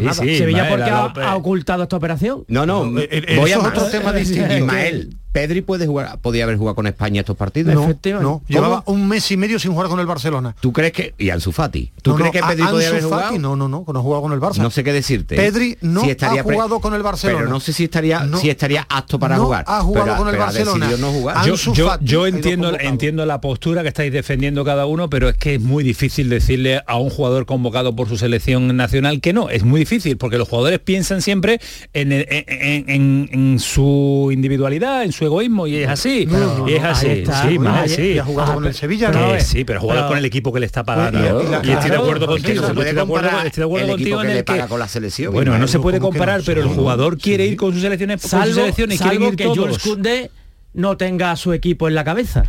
[0.00, 0.14] nada.
[0.14, 2.44] Sí, Sevilla Ismael, porque la ha, ha ocultado esta operación.
[2.48, 4.54] No, no, No, eh, eh, voy a otro tema distinto.
[4.54, 7.74] Ismael, Pedri puede jugar, podía haber jugado con España estos partidos.
[7.74, 8.26] No, Efectivamente.
[8.26, 10.56] no, llevaba un mes y medio sin jugar con el Barcelona.
[10.60, 11.92] ¿Tú crees que y Ansu Fati?
[12.00, 13.22] ¿Tú No, crees no, que Pedri podía haber jugado?
[13.24, 14.56] Fati, no, no, no, no ha jugado con el Barça.
[14.62, 15.36] No sé qué decirte.
[15.36, 17.38] Pedri no Si estaría ha jugado con el Barcelona.
[17.40, 18.38] Pero no sé si estaría No.
[18.38, 19.64] si estaría apto para No jugar.
[19.68, 20.90] ha jugado pero, con el Barcelona.
[20.98, 21.44] no jugar.
[21.44, 25.28] Yo, Ansu yo- Fati yo entiendo, entiendo la postura que estáis defendiendo cada uno, pero
[25.28, 29.34] es que es muy difícil decirle a un jugador convocado por su selección nacional que
[29.34, 29.50] no.
[29.50, 31.60] Es muy difícil porque los jugadores piensan siempre
[31.92, 36.26] en, en- en- en- en su individualidad, en su egoísmo y es así.
[36.26, 37.06] No, y es así.
[37.08, 37.42] está.
[37.42, 38.02] Sí, Bueno, Manuel, ahí- sí.
[38.12, 39.28] Y ha jugado Ah, con el pero- Sevilla, ¿no?
[39.28, 41.18] pero- sí, pero jugar con el equipo que le está pagando.
[41.18, 42.48] Bueno, y- y y, la- estoy de acuerdo contigo.
[42.48, 44.44] no se estoy puede de acuerdo, comparar estoy de acuerdo el contigo en el que
[44.44, 45.32] paga con la selección.
[45.32, 48.38] bueno, no se puede comparar, pero el jugador quiere ir con sus selecciones, con sus
[48.40, 49.46] Salvo, selecciones, quieren salvo ir que.
[49.46, 50.30] Jules Koundé
[50.74, 52.44] no tenga a su equipo en la cabeza.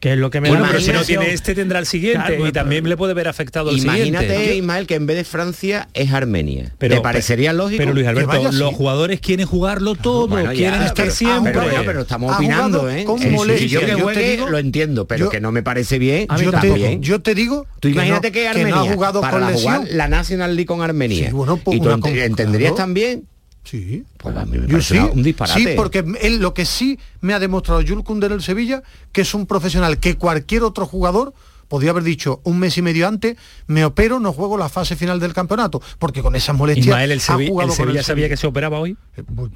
[0.00, 2.24] Que es lo que me Bueno, da pero si no tiene este tendrá el siguiente
[2.28, 4.54] Claro, y también le puede ver afectado el Imagínate, siguiente.
[4.56, 6.72] Ismael, que en vez de Francia es Armenia.
[6.78, 7.78] Pero- ¿Te parecería lógico?
[7.78, 8.74] Pero Luis Alberto, los así.
[8.76, 11.52] jugadores quieren jugarlo todo, Bueno, ya, quieren estar pero- siempre.
[11.52, 13.04] Pero, bueno, pero estamos opinando, jugado ¿eh?
[13.04, 13.66] con sí, molestia.
[13.66, 16.26] yo que Yo te juegue digo- lo entiendo, pero yo- que no me parece bien.
[16.28, 17.02] A mí yo, te, también.
[17.02, 19.40] yo te digo Tú que imagínate no- que, que Armenia, no ha jugado para con
[19.40, 21.26] la jugar la National League con Armenia.
[21.26, 22.74] Sí, bueno, pues ¿Y tú entenderías claro.
[22.76, 23.24] también?
[23.68, 24.04] Sí.
[24.16, 25.60] Pues a mí me Yo parece sí, una- un disparate.
[25.60, 29.20] sí, porque él lo que sí me ha demostrado Jules Koundé en el Sevilla, que
[29.22, 31.34] es un profesional que cualquier otro jugador
[31.68, 35.20] podía haber dicho un mes y medio antes, me opero, no juego la fase final
[35.20, 38.04] del campeonato, porque con esas molestias Ismael, el, ha Sevi- jugado el con Sevilla el
[38.06, 38.96] sabía que se operaba hoy.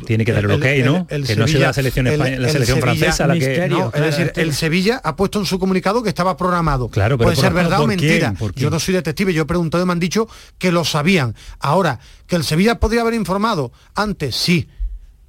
[0.07, 1.07] Tiene que dar el ok, el- ¿no?
[1.11, 3.41] el que no sea la selección, el- española- la el selección Sevilla- francesa la que...
[3.41, 3.79] Misterio.
[3.79, 6.89] No, es decir, el Sevilla ha puesto en su comunicado que estaba programado.
[6.89, 7.99] Claro, pero Puede ser ¿por- verdad o quién?
[8.01, 8.35] mentira.
[8.57, 11.35] Yo no soy detective, yo he preguntado y me han dicho que lo sabían.
[11.61, 14.69] Ahora, que el Sevilla podría haber informado antes, sí.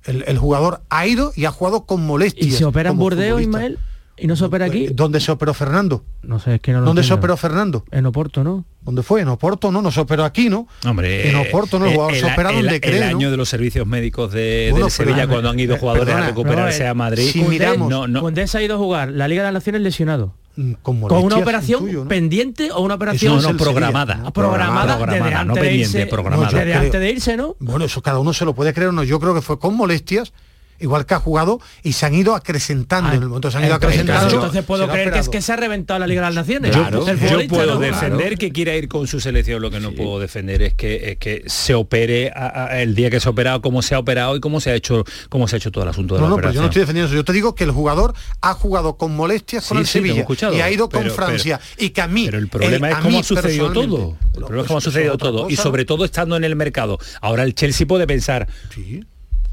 [0.03, 2.45] El, el jugador ha ido y ha jugado con molestias.
[2.47, 3.39] ¿Y se opera en Burdeos.
[3.41, 3.79] Ismael?
[4.15, 4.87] ¿Y no se opera aquí?
[4.93, 6.03] ¿Dónde se operó Fernando?
[6.21, 7.19] No sé, es que no lo ¿Dónde se entiendo.
[7.19, 7.83] operó Fernando?
[7.91, 8.63] En Oporto, ¿no?
[8.81, 9.21] ¿Dónde fue?
[9.21, 9.81] En Oporto, ¿no?
[9.81, 10.67] No se operó aquí, ¿no?
[10.85, 11.85] Hombre, en Oporto, ¿no?
[11.85, 13.05] El eh, jugador se opera el- donde el cree, ¿no?
[13.17, 16.25] año de los servicios médicos de, Bueno, del pero- Sevilla cuando han ido jugadores perdona,
[16.25, 17.29] a recuperarse no, eh, a Madrid.
[17.31, 19.81] si miramos- no, no, Koundé se ha ido a jugar la Liga de las Naciones
[19.81, 20.35] lesionado.
[20.55, 24.33] Mm, ¿Con Con, una operación pendiente o una operación no, el programada, Sevilla, ¿no?
[24.33, 26.51] programada, programada, desde no antes de pendiente, irse, programada.
[26.51, 27.55] Desde antes de irse, ¿no?
[27.59, 29.03] Bueno, eso cada uno se lo puede creer o no.
[29.03, 30.31] Yo creo que fue con molestias,
[30.79, 33.09] igual que ha jugado, y se han ido acrecentando.
[33.09, 34.35] Ah, en el momento se han ido entonces, acrecentando.
[34.35, 36.71] entonces puedo creer que es que se ha reventado la Liga de las Naciones.
[36.71, 37.07] Claro.
[37.07, 37.79] El Yo puedo ¿no?
[37.79, 38.37] defender Claro.
[38.37, 41.43] que quiera ir con su selección, lo que no puedo defender es que, es que
[41.47, 44.39] se opere a- a- el día que se ha operado, cómo se ha operado y
[44.39, 46.35] cómo se ha hecho, cómo se ha hecho todo el asunto de No, la no,
[46.37, 46.69] pero yo no operación.
[46.69, 47.15] estoy defendiendo eso.
[47.15, 50.25] Yo te digo que el jugador ha jugado con molestias con Sí, el sí, Sevilla
[50.57, 51.59] y ha ido con pero- Francia.
[51.77, 52.25] y que a mí.
[52.25, 54.17] Pero el problema el- es cómo ha sucedido todo.
[54.33, 55.49] El problema es cómo ha sucedido todo.
[55.49, 56.97] Y sobre todo estando en el mercado.
[57.21, 58.47] Ahora el Chelsea puede pensar.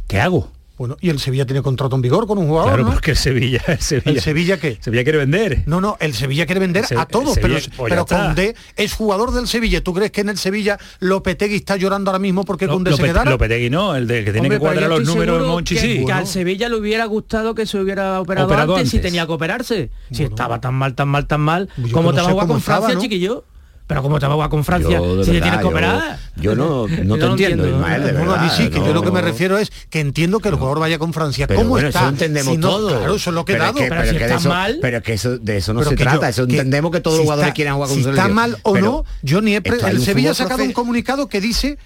[0.08, 0.50] ¿qué hago?
[0.80, 2.92] Bueno, y el Sevilla tiene contrato en vigor con un jugador, Claro, ¿no?
[2.94, 4.78] porque el Sevilla, el Sevilla, ¿El Sevilla qué?
[4.80, 5.62] Sevilla quiere vender.
[5.66, 8.24] No, no, el Sevilla quiere vender Se- a todos, pero, Sevilla- pues pero está.
[8.28, 9.82] Condé es jugador del Sevilla.
[9.84, 13.02] ¿Tú crees que en el Sevilla Lopetegui está llorando ahora mismo porque Lo- Condé se
[13.02, 13.30] Lopet- quedara?
[13.30, 15.80] Lopetegui no, el de que tiene Hombre, que pero cuadrar los números de Monchi, que,
[15.82, 16.04] sí.
[16.06, 16.26] que al.
[16.26, 19.10] Sevilla le hubiera gustado que se hubiera operado, Operado antes, si antes.
[19.10, 19.90] tenía que operarse.
[20.10, 22.32] Si estaba tan mal, tan mal, tan mal, Yo ¿cómo que te no vas a
[22.32, 23.00] jugar con estaba, Francia, ¿no?
[23.02, 23.44] chiquillo?
[23.90, 26.18] Pero ¿cómo te vas a jugar con Francia Yo, si le verdad, tienes que operar?
[26.36, 28.44] Yo no, no te no entiendo, entiendo, Ismael, de Bueno, verdad.
[28.44, 30.78] a mí sí, que yo lo que me refiero es que entiendo que el jugador
[30.78, 31.48] vaya con Francia.
[31.48, 31.98] Pero ¿Cómo bueno, está?
[32.02, 32.88] eso entendemos Si no- todo.
[32.90, 33.78] Claro, eso es lo que he Pero dado.
[33.80, 36.28] que- Pero si que está eso- mal- Pero que eso, de eso no se trata.
[36.28, 39.40] eso entendemos que todos los jugadores quieren jugar con si está mal o no, yo
[39.40, 41.76] ni he el Sevilla ha sacado un comunicado que dice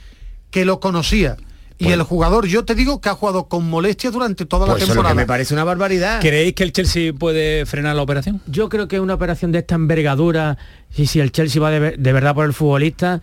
[0.50, 1.38] que lo conocía.
[1.76, 2.02] Y Bueno.
[2.02, 4.84] el jugador, yo te digo que ha jugado con molestias durante toda Pues la eso
[4.84, 5.14] es lo que temporada.
[5.14, 6.20] me parece una barbaridad.
[6.20, 8.40] ¿Creéis que el Chelsea puede frenar la operación?
[8.46, 10.56] Yo creo que una operación de esta envergadura,
[10.96, 13.22] y si el Chelsea va de, de verdad por el futbolista,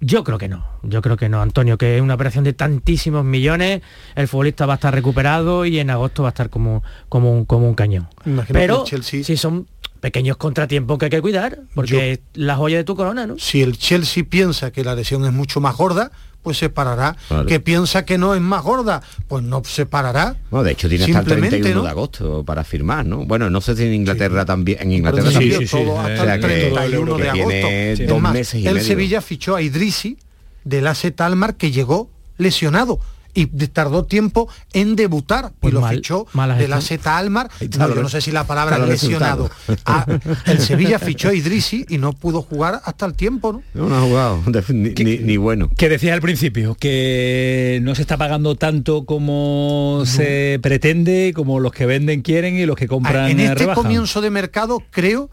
[0.00, 0.66] yo creo que no.
[0.82, 3.82] Yo creo que no, Antonio, que es una operación de tantísimos millones,
[4.16, 7.44] el futbolista va a estar recuperado y en agosto va a estar como, como, un,
[7.44, 8.08] como un cañón.
[8.26, 9.68] Imagino Pero el Chelsea- si son
[10.00, 13.38] pequeños contratiempos que hay que cuidar, porque es la joya de tu corona, ¿no?
[13.38, 16.10] Si el Chelsea piensa que la lesión es mucho más gorda,
[16.42, 17.16] pues se parará.
[17.28, 17.46] Claro.
[17.46, 20.36] Que piensa que no es más gorda, pues no se parará.
[20.50, 21.84] Bueno, de hecho tiene hasta el Simplemente, 31 ¿no?
[21.84, 23.26] de agosto para firmar, ¿no?
[23.26, 25.58] Bueno, no sé si en Inglaterra también, en Inglaterra también.
[25.60, 27.48] sí, sí, todo hasta O sea el que- 31 que de agosto.
[27.50, 28.86] tiene Es dos más, meses y el medio.
[28.86, 30.16] Sevilla fichó a Idrisi
[30.64, 33.00] del AZ Almar que llegó lesionado
[33.34, 37.00] y de- tardó tiempo en debutar Pues y lo mal- fichó del gestión.
[37.00, 39.50] AZ Almar no, lo yo no sé si la palabra lo lesionado
[39.84, 40.04] Ah,
[40.46, 43.62] el Sevilla fichó a Idrisi y no pudo jugar hasta el tiempo ¿no?
[43.74, 45.70] No, no ha jugado, ni, ni- ni bueno.
[45.76, 51.72] Que decías al principio, que no se está pagando tanto como se pretende, como los
[51.72, 53.82] que venden quieren y los que compran Ah, en eh, este rebajan.
[53.82, 55.30] comienzo de mercado creo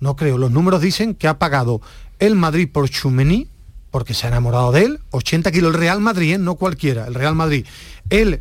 [0.00, 1.80] no creo los números dicen que ha pagado
[2.20, 3.48] el Madrid por Chumení
[3.98, 6.38] porque se ha enamorado de él 80 kilos el Real Madrid ¿eh?
[6.38, 7.66] no cualquiera el Real Madrid
[8.10, 8.40] el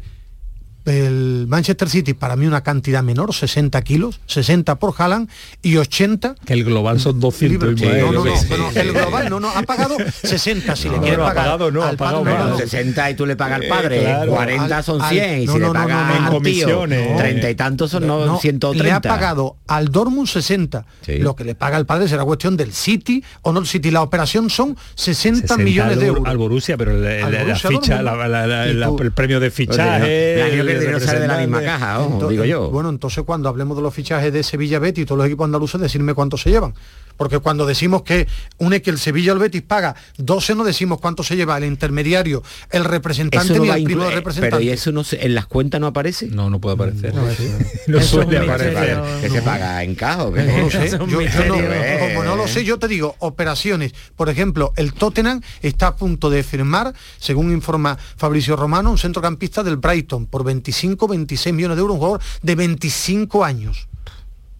[0.87, 5.29] el Manchester City para mí una cantidad menor 60 kilos 60 por Haaland
[5.61, 7.81] y 80 Que el global son 200 libres.
[7.81, 11.23] Ismael, no, no, no, el global no, no, ha pagado 60 si le quiere no,
[11.25, 12.45] ha pagar pagado, no, ha pagado padre, más.
[12.45, 12.57] no, no.
[12.57, 14.31] 60 y tú le pagas al padre, Eh, claro.
[14.31, 17.17] 40 son Al- 100 y si no, le no, pagas tío, comisiones.
[17.17, 18.83] 30 y tantos son no, No, 130.
[18.83, 20.85] Le ha pagado al Dortmund 60.
[21.05, 21.17] Sí.
[21.19, 23.91] Lo que le paga al padre será cuestión del City o no el City.
[23.91, 26.25] La operación son 60, 60 millones de euros.
[26.27, 28.31] Al Borussia, pero el- el- Al la ficha, la- Dortmund.
[28.31, 30.76] la- la- Y la- tú- el premio de fichaje.
[30.77, 32.69] El dinero sale de la misma caja, ojo, Entonces, digo yo.
[32.69, 35.79] Bueno, entonces cuando hablemos de los fichajes de Sevilla Betis y todos los equipos andaluces,
[35.81, 36.73] decirme cuánto se llevan.
[37.17, 38.27] Porque cuando decimos que
[38.57, 41.65] une que el Sevilla o el Betis paga 12, no decimos cuánto se lleva el
[41.65, 44.51] intermediario, el representante no ni va a el primo del incluir, representante.
[44.57, 46.27] pero ¿y eso no se- en las cuentas no aparece?
[46.27, 47.13] No, no puede aparecer.
[47.13, 47.43] No, No, eso-
[47.87, 48.99] no eso suele aparecer.
[49.21, 50.43] que se paga en caja o qué?
[50.43, 50.85] No lo sé.
[50.85, 51.97] Es un Yo- no- ¿eh?
[52.13, 53.93] como no lo sé, yo te digo, operaciones.
[54.15, 59.63] Por ejemplo, el Tottenham está a punto de firmar, según informa Fabricio Romano, un centrocampista
[59.63, 63.87] del Brighton por 25, 26 millones de euros, un jugador de 25 años.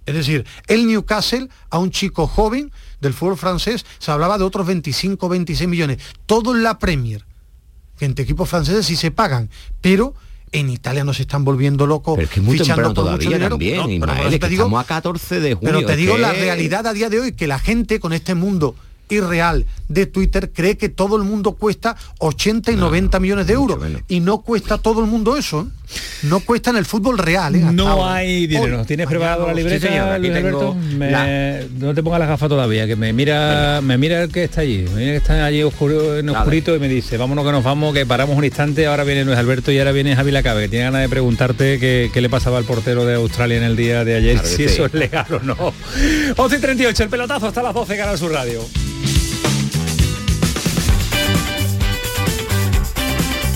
[0.07, 4.65] Es decir, el Newcastle a un chico joven del fútbol francés se hablaba de otros
[4.65, 5.97] 25, 26 millones.
[6.25, 7.25] Todo en la Premier.
[7.99, 9.49] Que entre equipos franceses sí se pagan,
[9.81, 10.13] pero
[10.53, 12.15] en Italia nos están volviendo locos.
[12.15, 13.49] Pero es que es muy fichando mucho todavía dinero.
[13.49, 15.73] también, No, pero Ismael, te digo- estamos a 14 de junio.
[15.73, 18.33] pero te digo que- la realidad a día de hoy, que la gente con este
[18.33, 18.75] mundo
[19.09, 23.79] irreal de Twitter cree que todo el mundo cuesta 80 y 90 millones de euros.
[24.07, 25.61] Y no cuesta todo el mundo eso.
[25.61, 25.97] ¿eh?
[26.23, 27.55] No cuesta en el fútbol real.
[27.55, 27.59] ¿eh?
[27.71, 28.15] No ahora.
[28.15, 28.81] hay dinero.
[28.81, 30.75] Hoy, ¿Tienes preparado la libreta, sí, señor, aquí Luis tengo Alberto?
[30.97, 34.43] Me- la- No te pongas la gafa todavía, que me mira, me mira el que
[34.43, 37.51] está allí, me mira que está allí oscuro, en oscurito y me dice, vámonos que
[37.53, 40.63] nos vamos, que paramos un instante, ahora viene Luis Alberto y ahora viene Javi Lacabe,
[40.63, 43.77] que tiene ganas de preguntarte qué, qué le pasaba al portero de Australia en el
[43.77, 44.63] día de ayer, Claro si sí.
[44.65, 45.55] eso es legal o no.
[46.35, 48.61] 11 y 38, el pelotazo hasta las 12, Canal Sur Radio.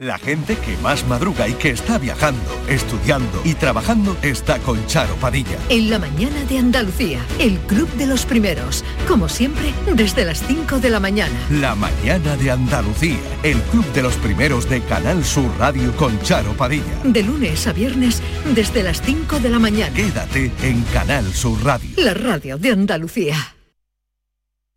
[0.00, 5.14] La gente que más madruga y que está viajando, estudiando y trabajando está con Charo
[5.14, 5.56] Padilla.
[5.68, 10.80] En la mañana de Andalucía, el Club de los Primeros, como siempre, desde las 5
[10.80, 11.32] de la mañana.
[11.48, 16.54] La mañana de Andalucía, el club de los primeros de Canal Sur Radio con Charo
[16.54, 16.98] Padilla.
[17.04, 18.20] De lunes a viernes,
[18.52, 19.94] desde las 5 de la mañana.
[19.94, 21.90] Quédate en Canal Sur Radio.
[21.98, 23.36] La radio de Andalucía.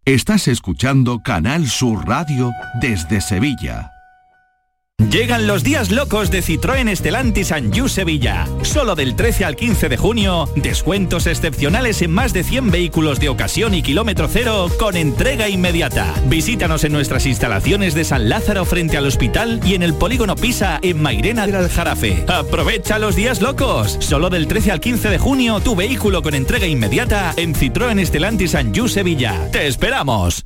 [0.06, 3.97] Estás escuchando Canal Sur Radio desde Sevilla.
[5.12, 8.46] Llegan los días locos de Citroën Estelantis Anjou Sevilla.
[8.64, 13.30] Solo del 13 al 15 de junio, descuentos excepcionales en más de 100 vehículos de
[13.30, 16.14] ocasión y kilómetro cero con entrega inmediata.
[16.26, 20.80] Visítanos en nuestras instalaciones de San Lázaro frente al hospital y en el polígono Pisa
[20.82, 22.26] en Mairena del Aljarafe.
[22.28, 23.98] Aprovecha los días locos.
[24.00, 28.56] Solo del 13 al 15 de junio, tu vehículo con entrega inmediata en Citroën Estelantis
[28.56, 29.50] Anjou Sevilla.
[29.52, 30.46] ¡Te esperamos!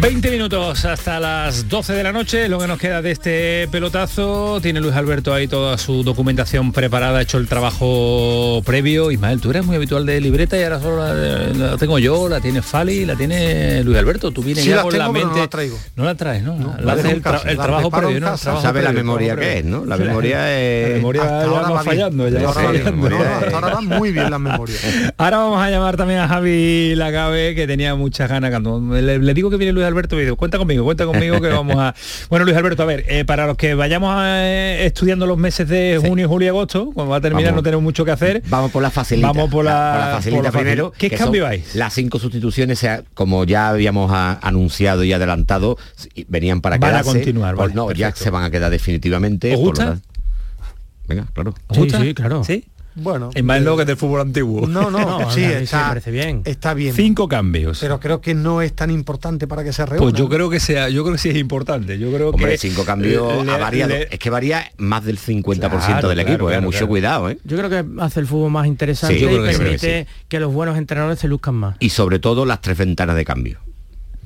[0.00, 4.60] 20 minutos hasta las 12 de la noche, lo que nos queda de este pelotazo.
[4.60, 9.10] Tiene Luis Alberto ahí toda su documentación preparada, hecho el trabajo previo.
[9.10, 11.14] Ismael, tú eres muy habitual de libreta y ahora solo la,
[11.70, 14.30] la tengo yo, la tiene Fali, la tiene Luis Alberto.
[14.30, 15.40] Tú vienes Sí ya la con tengo, la pero no mente.
[15.40, 15.78] la traigo.
[15.96, 16.56] No la traes, ¿no?
[16.56, 19.64] No, la haces el, tra- trabajo previo, Sabe la previo, memoria que es.
[19.64, 19.84] ¿no?
[19.86, 20.88] La memoria es...
[20.90, 22.40] La memoria ahora va fallando, ya.
[22.40, 24.78] No, ahora van muy bien las memorias.
[25.16, 28.50] Ahora vamos a llamar también a Javi Lacabe, que tenía muchas ganas.
[28.50, 31.76] Cuando le, le digo que viene Luis Alberto, dice, cuenta conmigo, cuenta conmigo que vamos
[31.78, 31.94] a...
[32.28, 36.00] Bueno, Luis Alberto, a ver, eh, para los que vayamos eh, estudiando los meses de
[36.04, 37.60] junio, julio y agosto, cuando va a terminar Vamos.
[37.60, 38.42] no tenemos mucho que hacer.
[38.48, 39.28] Vamos por la facilita.
[39.28, 40.92] Vamos por la, por la facilita por la facil- primero.
[40.96, 41.62] ¿Qué que cambio hay?
[41.74, 45.78] Las cinco sustituciones, sea, como ya habíamos a- anunciado y adelantado,
[46.28, 47.10] venían para Van a quedarse.
[47.18, 49.54] continuar, Pues vale, no, ya se van a quedar definitivamente.
[49.54, 49.98] ¿Os gusta?
[51.08, 51.54] Venga, claro.
[51.68, 52.00] ¿Os gusta?
[52.14, 52.42] claro.
[52.44, 52.64] ¿Sí?
[52.96, 53.30] Bueno.
[53.34, 54.66] Ismael no, que es del fútbol antiguo.
[54.66, 56.42] No, no, No, sí, está, parece bien.
[56.44, 56.94] está bien.
[56.94, 57.78] Cinco cambios.
[57.80, 60.02] Pero creo que no es tan importante para que se reúna.
[60.02, 61.98] Pues yo creo que sea, yo creo que sí es importante.
[61.98, 63.90] Yo creo Hombre, que cinco cambios le- ha variado.
[63.90, 66.88] le- es que varía más del 50% Claro, del claro, equipo, eh, claro, mucho claro.
[66.88, 67.38] cuidado, ¿eh?
[67.44, 70.06] Yo creo que hace el fútbol más interesante Sí, yo y que sí, permite creo
[70.28, 71.76] que, los buenos entrenadores se luzcan más.
[71.80, 73.58] Y sobre todo las tres ventanas de cambio.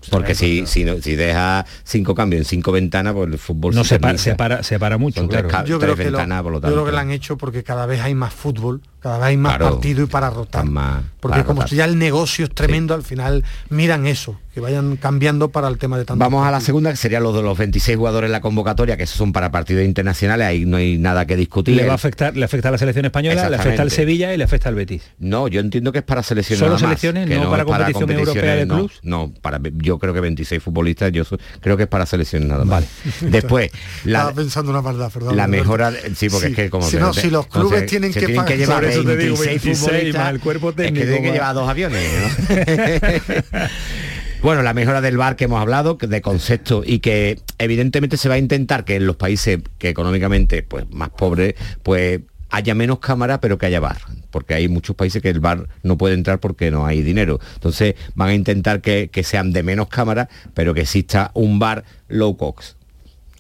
[0.09, 3.83] Porque si, si, no- si deja cinco cambios en cinco ventanas, pues el fútbol no
[3.85, 5.65] se se para, se para, se para mucho, tres claro.
[5.79, 8.01] tres creo, que lo, por lo yo creo que lo han hecho porque cada vez
[8.01, 9.73] hay más fútbol, cada vez hay más Claro.
[9.75, 10.65] partido y para rotar.
[10.67, 11.77] Más porque para como rotar.
[11.77, 15.99] ya el negocio es tremendo, al final miran eso, que vayan cambiando para el tema
[15.99, 16.19] de tanto.
[16.19, 19.03] Vamos a la segunda, que sería los de los 26 jugadores en la convocatoria, que
[19.03, 21.77] esos son para partidos internacionales, ahí no hay nada que discutir.
[21.77, 23.91] Le va a afectar, le afecta a la selección española, le afecta al.
[23.91, 25.03] Sevilla y le afecta al Betis.
[25.19, 28.65] No, yo entiendo que es para selecciones ¿Solo más, selecciones, no para competición europea de
[28.67, 29.01] no, clubs?
[29.03, 32.65] No, para, yo creo que 26 futbolistas, yo so- creo que es para selecciones nada
[32.65, 32.85] más.
[33.21, 33.71] Después,
[34.07, 35.37] Estaba la, pensando una verdad, perdón.
[35.37, 36.53] la mejora, sí, porque Sí.
[36.53, 39.05] es que como Si no, si los clubes tienen se que tienen que pagar- eso
[39.05, 41.69] te digo, 26 26 futbolistas, más el cuerpo es que técnico, tienen que llevar dos
[41.69, 42.03] aviones.
[42.51, 43.61] ¿no?
[44.43, 48.37] Bueno, la mejora del bar que hemos hablado, de concepto y que evidentemente se va
[48.37, 53.41] a intentar que en los países que económicamente pues más pobres, pues haya menos cámaras
[53.41, 53.99] pero que haya bar,
[54.31, 57.39] porque hay muchos países que el bar no puede entrar porque no hay dinero.
[57.55, 61.85] Entonces van a intentar que, que sean de menos cámaras, pero que exista un bar
[62.09, 62.80] low cost.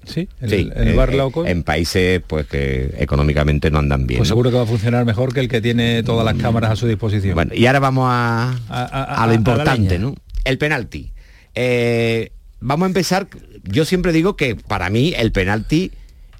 [0.04, 1.46] Sí, el, Sí, el bar eh, loco.
[1.46, 4.18] En países pues que económicamente no andan bien.
[4.18, 4.32] Pues ¿no?
[4.32, 6.86] seguro que va a funcionar mejor que el que tiene todas las cámaras a su
[6.86, 7.34] disposición.
[7.34, 9.98] Bueno, y ahora vamos a, A- lo importante.
[9.98, 10.14] ¿no?
[10.44, 11.12] El penalti.
[11.54, 13.28] Eh, vamos a empezar.
[13.64, 15.92] Yo siempre digo que para mí el penalti,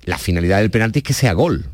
[0.04, 1.66] la finalidad del penalti es que sea gol.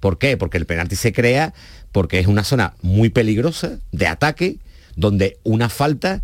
[0.00, 0.36] ¿Por qué?
[0.36, 1.54] Porque el penalti se crea
[1.92, 4.56] porque es una zona muy peligrosa de ataque,
[4.96, 6.22] donde una falta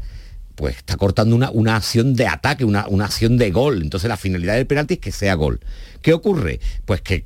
[0.59, 3.81] pues está cortando una, una acción de ataque, una, una acción de gol.
[3.81, 5.61] Entonces la finalidad del penalti es que sea gol.
[6.03, 6.59] ¿Qué ocurre?
[6.85, 7.25] Pues que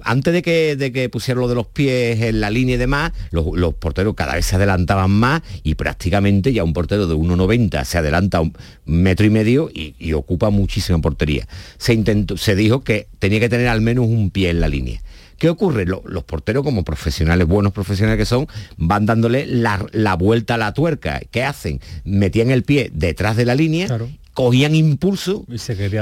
[0.00, 3.12] antes de que, de que pusieran lo de los pies en la línea y demás,
[3.30, 7.84] los, los porteros cada vez se adelantaban más y prácticamente ya un portero de 1,90
[7.84, 8.54] se adelanta un
[8.86, 11.46] metro y medio y, y ocupa muchísima portería.
[11.76, 15.02] Se, intentó, se dijo que tenía que tener al menos un pie en la línea.
[15.38, 15.84] ¿Qué ocurre?
[15.84, 20.58] Lo- los porteros, como profesionales, buenos profesionales que son, van dándole la, la vuelta a
[20.58, 21.20] la tuerca.
[21.30, 21.80] ¿Qué hacen?
[22.04, 23.86] Metían el pie detrás de la línea,
[24.32, 25.44] cogían impulso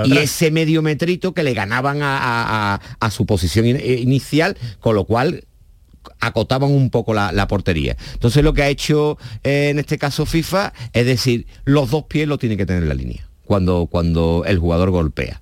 [0.07, 3.77] Y se ese medio metrito que le ganaban a, a- a- a su posición in-
[3.77, 5.45] eh, inicial, con lo cual
[6.21, 7.97] acotaban un poco la, la portería.
[8.15, 12.29] Entonces lo que ha hecho eh, en este caso FIFA es decir, los dos pies
[12.29, 15.41] lo tiene que tener en la línea cuando, cuando el jugador golpea.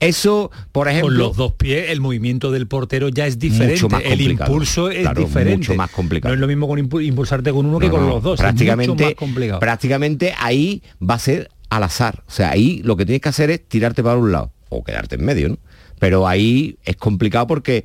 [0.00, 1.08] Eso, por ejemplo...
[1.08, 3.74] Con los dos pies el movimiento del portero ya es diferente.
[3.82, 5.56] Mucho más el impulso es Claro, diferente.
[5.58, 6.30] mucho más complicado.
[6.30, 8.34] No es lo mismo con impu- impulsarte con uno que con no, los dos.
[8.34, 9.60] es mucho Prácticamente, más complicado.
[9.60, 12.22] prácticamente ahí va a ser al azar.
[12.26, 15.14] O sea, ahí lo que tienes que hacer es tirarte para un lado o quedarte
[15.16, 15.58] en medio, ¿no?
[15.98, 17.84] Pero ahí es complicado porque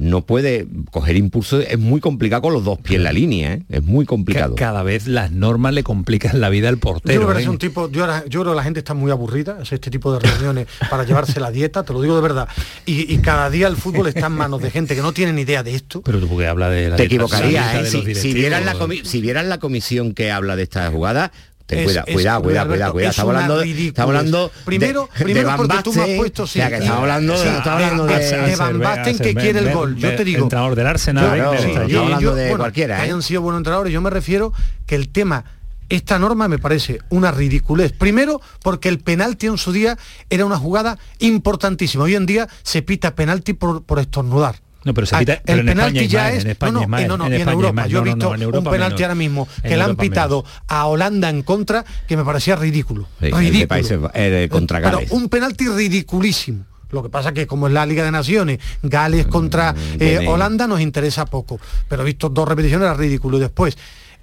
[0.00, 3.62] no puede coger impulso, es muy complicado con los dos pies en la línea, ¿eh?
[3.68, 4.54] es muy complicado.
[4.54, 7.32] Ca- Cada vez las normas le complican la vida al Yo creo portero.
[7.34, 7.50] que es ¿eh?
[7.50, 10.12] un tipo, yo, ahora- yo creo que la gente está muy aburrida, es este tipo
[10.12, 12.48] de reuniones para llevarse la dieta, te lo digo de verdad.
[12.86, 15.42] Y, y cada día el fútbol está en manos de gente que no tiene ni
[15.42, 16.00] idea de esto.
[16.02, 17.86] Pero tú porque habla de la Te dieta equivocarías, ¿eh?
[17.90, 21.32] Si, si vieran la comi- si vieran la comisión que habla de esta jugada,
[21.68, 23.10] ten cuidado, cuidado, cuidado, cuidado, cuidado.
[23.10, 26.58] es Estamos hablando, estamos hablando Primero- de, primero de porque tú me has puesto, sí,
[26.58, 29.58] o sea, que estamos hablando de, estamos hablando de- de, de Van Basten que quiere
[29.60, 29.96] el gol.
[29.96, 30.42] Yo te digo.
[30.44, 31.24] Entrenador del Arsenal.
[31.34, 33.04] Claro, sí, estamos hablando de bueno, cualquiera, que ¿eh?
[33.04, 34.52] hayan sido buenos entrenadores, yo me refiero
[34.86, 35.44] que el tema
[35.90, 37.92] esta norma me parece una ridiculez.
[37.92, 39.96] Primero, porque el penalti en su día
[40.30, 42.04] era una jugada importantísima.
[42.04, 44.56] Hoy en día se pita penalti por, por estornudar.
[44.88, 46.88] No, pero se Ah, pero el en penalti ya es en España no, hay no,
[46.88, 49.00] más, eh, no, no, en Europa yo he visto un penalti menos.
[49.02, 53.26] ahora mismo que le han pitado a Holanda en contra que me parecía ridículo Sí,
[53.26, 57.74] el ridículo Países eh, contra pero un penalti ridiculísimo lo que pasa que como es
[57.74, 61.60] la Liga de Naciones, Gales contra eh, Holanda nos interesa poco.
[61.86, 63.36] Pero visto dos repeticiones era ridículo.
[63.36, 63.76] Y después,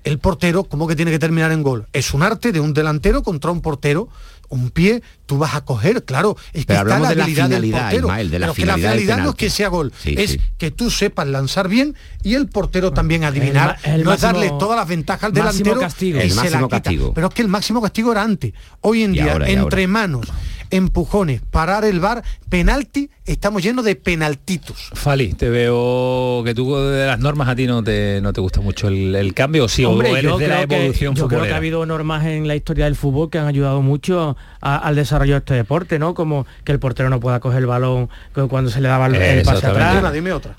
[0.03, 1.85] el portero, ¿cómo que tiene que terminar en gol?
[1.93, 4.09] Es un arte de un delantero contra un portero.
[4.49, 7.23] Un pie, tú vas a coger, claro, es que Pero está la hablamos de la
[7.23, 8.07] habilidad del finalidad, portero.
[8.07, 10.31] Ismael, de la pero que la finalidad finalidad no es que sea gol, Sí, es
[10.31, 10.41] sí.
[10.57, 13.77] que tú sepas lanzar bien y el portero también adivinar.
[13.83, 16.19] ma- el no es máximo- darle todas las ventajas al delantero castigo.
[16.19, 17.13] y El se la máximo castigo.
[17.13, 18.53] Pero es que el máximo castigo era antes.
[18.81, 19.87] Hoy en Y día, ahora, entre ahora.
[19.87, 20.27] manos,
[20.69, 24.89] empujones, parar el bar, penalti, estamos llenos de penaltitos.
[24.93, 28.61] Fali, te veo que tú de las normas a ti no te, no te gusta
[28.61, 31.27] mucho el, el cambio, sí, Hombre, o eres yo de la creo que- evolución yo
[31.27, 34.77] creo que ha habido normas en la historia del fútbol que han ayudado mucho a-
[34.77, 36.13] al desarrollo de este deporte, ¿no?
[36.13, 39.15] Como que el portero no pueda coger el balón cu- cuando se le daba el,
[39.15, 39.97] el pase atrás.
[39.99, 40.55] Una, dime otra.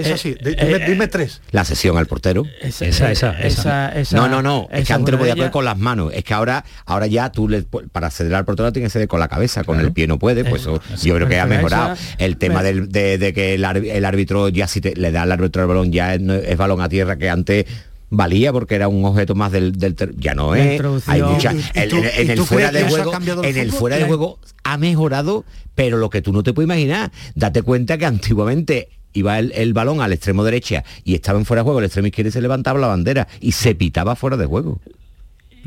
[0.00, 1.40] Es Eh, así, eh, dime, eh, dime tres.
[1.50, 2.44] La sesión al portero.
[2.60, 4.68] Esa, Esa, esa, esa, esa- no, no, no.
[4.70, 5.50] Es que antes lo podía ellas.
[5.50, 6.12] con las manos.
[6.14, 9.20] Es que ahora, ahora ya tú le, para acceder al portero tienes que acceder con
[9.20, 10.44] la cabeza, con el pie no puede.
[10.44, 11.96] Pues eso, yo creo que ha Esa- mejorado.
[12.18, 15.10] El tema me- del- de, de que el, ár- el árbitro ya si te- le
[15.12, 17.66] da al árbitro el balón ya es balón a tierra que antes
[18.10, 20.78] valía porque era un objeto más del, del ya no es.
[21.10, 23.12] Hay mucha ¿Y- y el- tú- en, el fuera de juego
[23.44, 25.44] en el fuera de juego ha mejorado
[25.74, 27.12] pero lo que tú no te puedes imaginar.
[27.34, 31.60] Date cuenta que antiguamente iba el, el balón al extremo derecha y estaba en fuera
[31.62, 34.46] de juego, el extremo izquierdo y se levantaba la bandera y se pitaba fuera de
[34.46, 34.80] juego.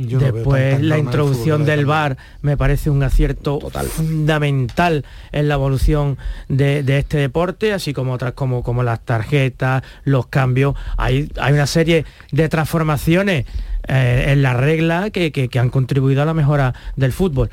[0.08, 2.10] Yo Después la introducción del ¿verdad?
[2.10, 8.14] VAR me parece un acierto fundamental en la evolución de, de este deporte, así como
[8.14, 10.76] otras como, como las tarjetas, los cambios.
[10.98, 13.46] Hay, hay una serie de transformaciones
[13.88, 17.50] eh, en la regla que, que- que han contribuido a la mejora del fútbol.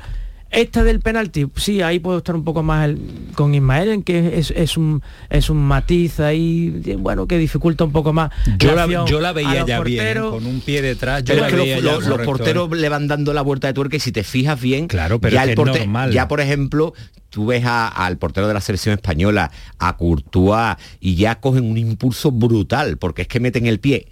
[0.51, 2.99] Esta del penalti, sí, ahí puedo estar un poco más el-
[3.35, 7.91] con Ismael, en que es, es un, es un matiz ahí, bueno, que dificulta un
[7.91, 8.31] poco más.
[8.57, 10.05] Yo la, yo la veía ya bien, ¿eh?
[10.05, 10.33] porteros.
[10.33, 11.23] con un pie detrás.
[11.23, 13.67] Yo Pero la es que veía los, ya los- porteros le van dando la vuelta
[13.67, 16.11] de tuerca y si te fijas bien, Claro, pero ya, es el normal.
[16.11, 16.93] ya por ejemplo,
[17.29, 21.77] tú ves a- al portero de la selección española, a Courtois, y ya cogen un
[21.77, 24.07] impulso brutal, porque es que meten el pie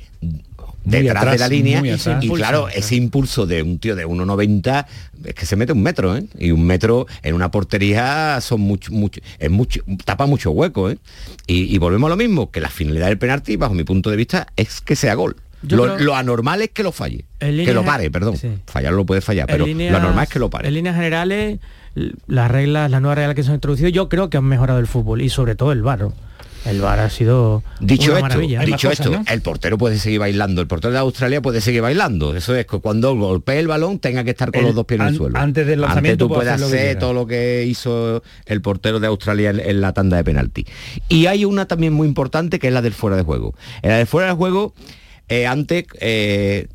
[0.90, 1.82] detrás atrás, de la línea
[2.22, 4.86] y claro, ese impulso de un tío de 1,90
[5.26, 6.26] es que se mete un metro, ¿eh?
[6.38, 10.98] Y un metro en una portería son mucho, mucho, es mucho, tapa mucho hueco, ¿eh?
[11.48, 14.16] Y, y volvemos a lo mismo, que la finalidad del penalti, bajo mi punto de
[14.18, 15.36] vista, es que sea gol.
[15.68, 17.26] Lo, creo- lo anormal es que lo falle.
[17.40, 18.38] En Que líneas- lo pare, perdón.
[18.38, 18.48] sí.
[18.68, 20.68] Fallar lo puede fallar, pero líneas- lo normal es que lo pare.
[20.68, 21.60] En líneas generales,
[22.28, 24.86] las reglas, las nuevas reglas que se han introducido, yo creo que han mejorado el
[24.88, 26.14] fútbol y sobre todo el barro.
[26.66, 28.60] El VAR ha sido Dicho una esto, maravilla.
[28.62, 32.36] dicho esto, el portero puede seguir bailando, el portero de Australia puede seguir bailando.
[32.36, 35.00] Eso es que cuando golpee el balón tenga que estar con El- los dos pies
[35.00, 35.38] en el suelo.
[35.40, 39.08] antes del Antes lanzamiento tú puede puedes hacer todo lo que hizo el portero de
[39.08, 40.66] Australia en, en la tanda de penalti.
[41.08, 43.56] Y hay una también muy importante que es la del fuera de juego.
[43.82, 44.74] En la del fuera de juego,
[45.30, 46.68] eh, antes, eh,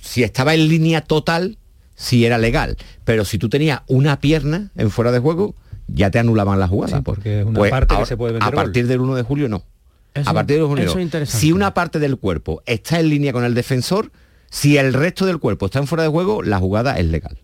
[0.00, 1.56] si estaba en línea total,
[1.94, 2.76] sí era legal.
[3.04, 5.54] Pero si tú tenías una pierna en fuera de juego,
[5.88, 6.96] ya te anulaban la jugada.
[6.98, 8.54] Sí, porque es una parte que ahora- se puede meter A gol.
[8.64, 9.64] partir del 1 de julio no.
[10.14, 11.02] Eso- a partir del 1 de eso julio.
[11.02, 11.40] es interesante.
[11.40, 14.10] Si una parte del cuerpo está en línea con el defensor,
[14.50, 17.38] si el resto del cuerpo está en fuera de juego, la jugada es legal.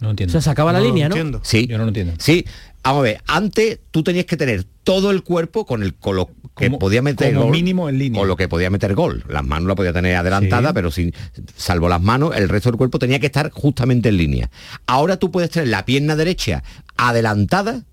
[0.00, 0.30] No entiendo.
[0.30, 1.14] O sea, se acaba la No línea, ¿no?
[1.16, 1.40] entiendo.
[1.42, 1.66] Sí.
[1.66, 2.14] Yo no lo entiendo.
[2.18, 2.44] Sí.
[2.82, 6.30] Vamos a ver, antes tú tenías que tener todo el cuerpo con el con lo
[6.56, 8.18] que Como- podía meter como gol, mínimo en línea.
[8.20, 9.24] Con lo que podía meter gol.
[9.28, 10.74] Las manos la podía tener adelantada, Sí.
[10.74, 11.12] pero sin
[11.56, 14.50] salvo las manos, el resto del cuerpo tenía que estar justamente en línea.
[14.86, 16.62] Ahora tú puedes tener la pierna derecha
[16.96, 17.84] adelantada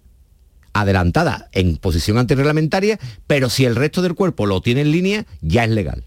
[0.74, 5.64] adelantada en posición antirreglamentaria, pero si el resto del cuerpo lo tiene en línea, ya
[5.64, 6.04] es legal.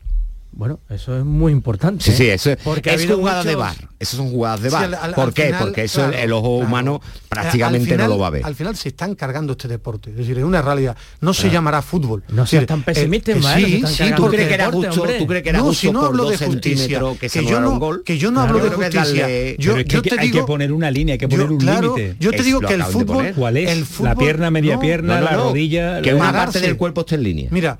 [0.51, 2.03] Bueno, eso es muy importante.
[2.05, 2.14] Sí, ¿eh?
[2.16, 3.76] sí, eso es, Porque es jugada de bar.
[4.01, 4.84] Esas son jugadas de Sí, bar.
[4.86, 5.46] al- al- ¿Por al qué?
[5.46, 6.68] final, Porque eso claro, el, ojo claro.
[6.68, 8.44] humano Eh, prácticamente final- no lo va a ver.
[8.44, 10.11] Al final se están cargando este deporte.
[10.11, 10.96] Es decir, es una realidad.
[11.20, 12.24] No se llamará fútbol.
[12.28, 15.12] No Es seas tan eh, pesimista, se sí, sí, ¿Tú crees que era deporte, justo.
[15.18, 17.61] ¿tú crees que era no, justo si no hablo de justicia, que se que yo
[17.61, 18.03] no, gol?
[18.05, 19.26] que yo no Claro, hablo de justicia.
[19.59, 21.26] Yo, es que yo hay que- te hay digo, que poner una línea, hay que
[21.26, 22.16] yo- poner un claro, límite.
[22.18, 23.32] Yo te digo que el fútbol.
[23.36, 23.70] ¿Cuál es?
[23.70, 26.03] el la pierna, media pierna, la rodilla.
[26.03, 27.49] que una parte del cuerpo esté en línea.
[27.53, 27.78] Mira,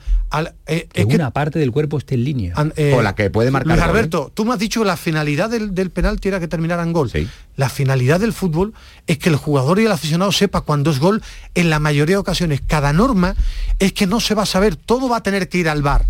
[0.67, 2.53] eh, que una parte del cuerpo esté en línea.
[2.77, 3.91] Eh, O la que puede marcar Luis gol, ¿eh?
[3.91, 6.93] Alberto, tú me has dicho que la finalidad del, del penalti era que terminara en
[6.93, 7.11] gol.
[7.11, 7.29] Sí.
[7.57, 8.75] La finalidad del fútbol
[9.07, 11.23] es que el jugador y el aficionado sepa cuando es gol
[11.55, 12.61] en la mayoría de ocasiones.
[12.67, 13.35] Cada norma
[13.79, 16.05] es que no se va a saber, todo va a tener que ir al bar.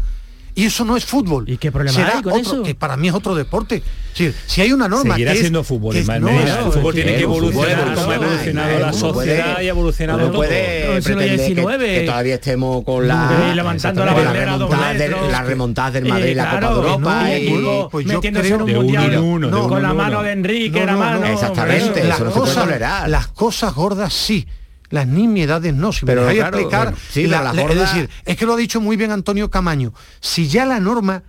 [0.54, 1.48] Y eso no es fútbol.
[1.48, 2.62] ¿Y qué problema Será hay con otro- eso?
[2.64, 3.82] Que para mí es otro deporte.
[4.12, 6.72] Sí, si hay una norma Seguirá que es- siendo fútbol, que es- no, eso, el
[6.72, 9.68] fútbol es tiene que evolucionar como ha evoluciona, evolucionado la no puede- sociedad y ha
[9.70, 10.36] evolucionado no todo.
[10.36, 16.30] puede No, pretender que- todavía estemos con la levantando la bandera remontadas del Madrid Eh,
[16.32, 19.68] y la Copa de Europa no, y- pues yo metiéndose creo- en un mundial no,
[19.68, 21.20] con la mano de Enrique, No, la no, mano.
[21.20, 21.26] no.
[21.26, 23.08] Exactamente, eso las no se puede cosas, tolerar.
[23.08, 24.46] Las cosas gordas sí.
[24.90, 28.36] Las nimiedades no, si Pero me dejáis claro, explicar, bueno, sí, la- es decir, es
[28.36, 31.22] que lo ha dicho muy bien Antonio Camaño, si ya la norma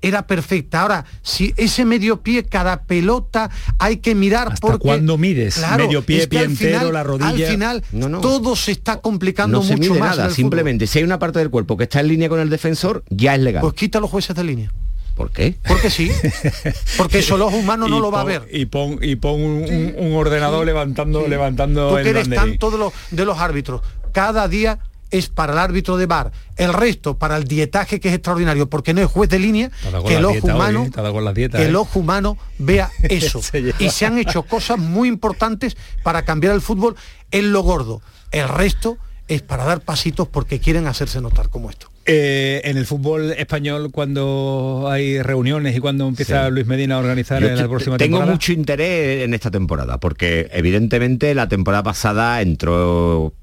[0.00, 5.18] era perfecta, ahora si ese medio pie, cada pelota hay que mirar ¿Hasta porque cuándo
[5.18, 5.60] mides?
[5.76, 7.28] Medio pie, es que pie entero, final- la rodilla.
[7.30, 8.20] Al final No, no.
[8.20, 10.16] todo se está complicando no se mucho mide más.
[10.16, 13.02] nada, simplemente si hay una parte del cuerpo que está en línea con el defensor,
[13.10, 13.62] ya es legal.
[13.62, 14.72] Pues quita los jueces de línea.
[15.18, 15.56] ¿Por qué?
[15.66, 16.12] Porque sí.
[16.96, 18.46] Porque eso el ojo humano no lo va a ver.
[18.52, 22.52] Y pon, y pon un, ordenador levantando, levantando Tú el que eres banderín.
[22.52, 23.82] tanto de los, de los árbitros.
[24.12, 24.78] Cada día
[25.10, 28.94] es para el árbitro de bar, el resto para el dietaje que es extraordinario, porque
[28.94, 29.72] no es juez de línea,
[30.06, 31.76] que el ojo hoy, humano, que el ¿eh?
[31.76, 33.42] ojo humano vea eso.
[33.42, 36.94] Se y se han hecho cosas muy importantes para cambiar el fútbol
[37.32, 38.02] en lo gordo.
[38.30, 41.90] El resto es para dar pasitos porque quieren hacerse notar como esto.
[42.10, 46.52] Eh, en el fútbol español, cuando hay reuniones y cuando empieza Sí.
[46.52, 48.32] Luis Medina a organizar Yo en la próxima tengo temporada.
[48.32, 53.34] mucho interés en esta temporada, porque evidentemente la temporada pasada entró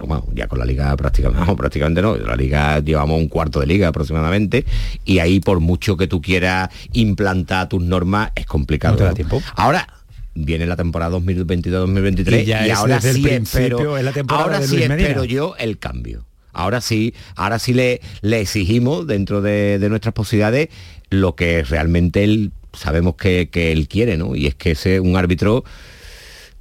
[0.00, 3.66] bueno, ya con la liga prácticamente, no, prácticamente no, la liga llevamos un cuarto de
[3.66, 4.66] liga aproximadamente
[5.06, 9.02] y ahí por mucho que tú quieras implantar tus normas es complicado.
[9.02, 9.40] No tiempo.
[9.56, 9.88] Ahora
[10.34, 13.38] viene la temporada 2022-2023 Y ya es ahora sí principio,
[13.78, 14.96] espero, es la temporada ahora de sí Medina.
[14.96, 16.26] espero yo el cambio.
[16.54, 20.68] Ahora sí, ahora sí le, le exigimos dentro de, de nuestras posibilidades
[21.10, 24.34] lo que realmente él sabemos que, que él quiere, ¿no?
[24.34, 25.64] Y es que sea un árbitro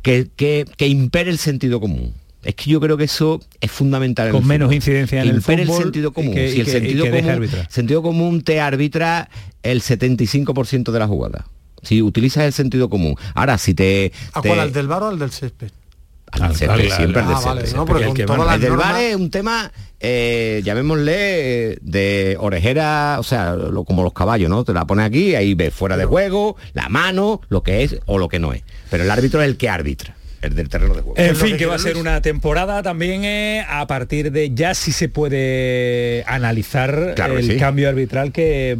[0.01, 2.13] que, que, que impere el sentido común.
[2.43, 4.27] Es que yo creo que eso es fundamental.
[4.27, 4.75] en Con el menos fútbol.
[4.75, 6.33] incidencia en el Impere fútbol sentido y común.
[6.33, 9.29] que- si el sentido común, sentido común te arbitra
[9.63, 11.45] el 75% de la jugada.
[11.83, 13.15] Si utilizas el sentido común.
[13.33, 14.11] Ahora, si te...
[14.33, 14.59] ¿A te- cuál?
[14.59, 15.69] ¿Al del bar o al del césped?
[16.41, 23.17] Al césped, siempre al Ah, del el bar es un tema, eh, llamémosle, de orejera,
[23.19, 24.63] o sea, lo- como los caballos, ¿no?
[24.63, 28.17] Te la pones aquí, ahí ves fuera de juego, la mano, lo que es o
[28.17, 28.63] lo que no es.
[28.89, 31.15] Pero el árbitro es el que arbitra, el del terreno de juego.
[31.17, 34.91] En fin, que va a ser una temporada también eh, a partir de ya sí
[34.91, 37.57] se puede analizar Claro el sí.
[37.57, 38.77] cambio arbitral que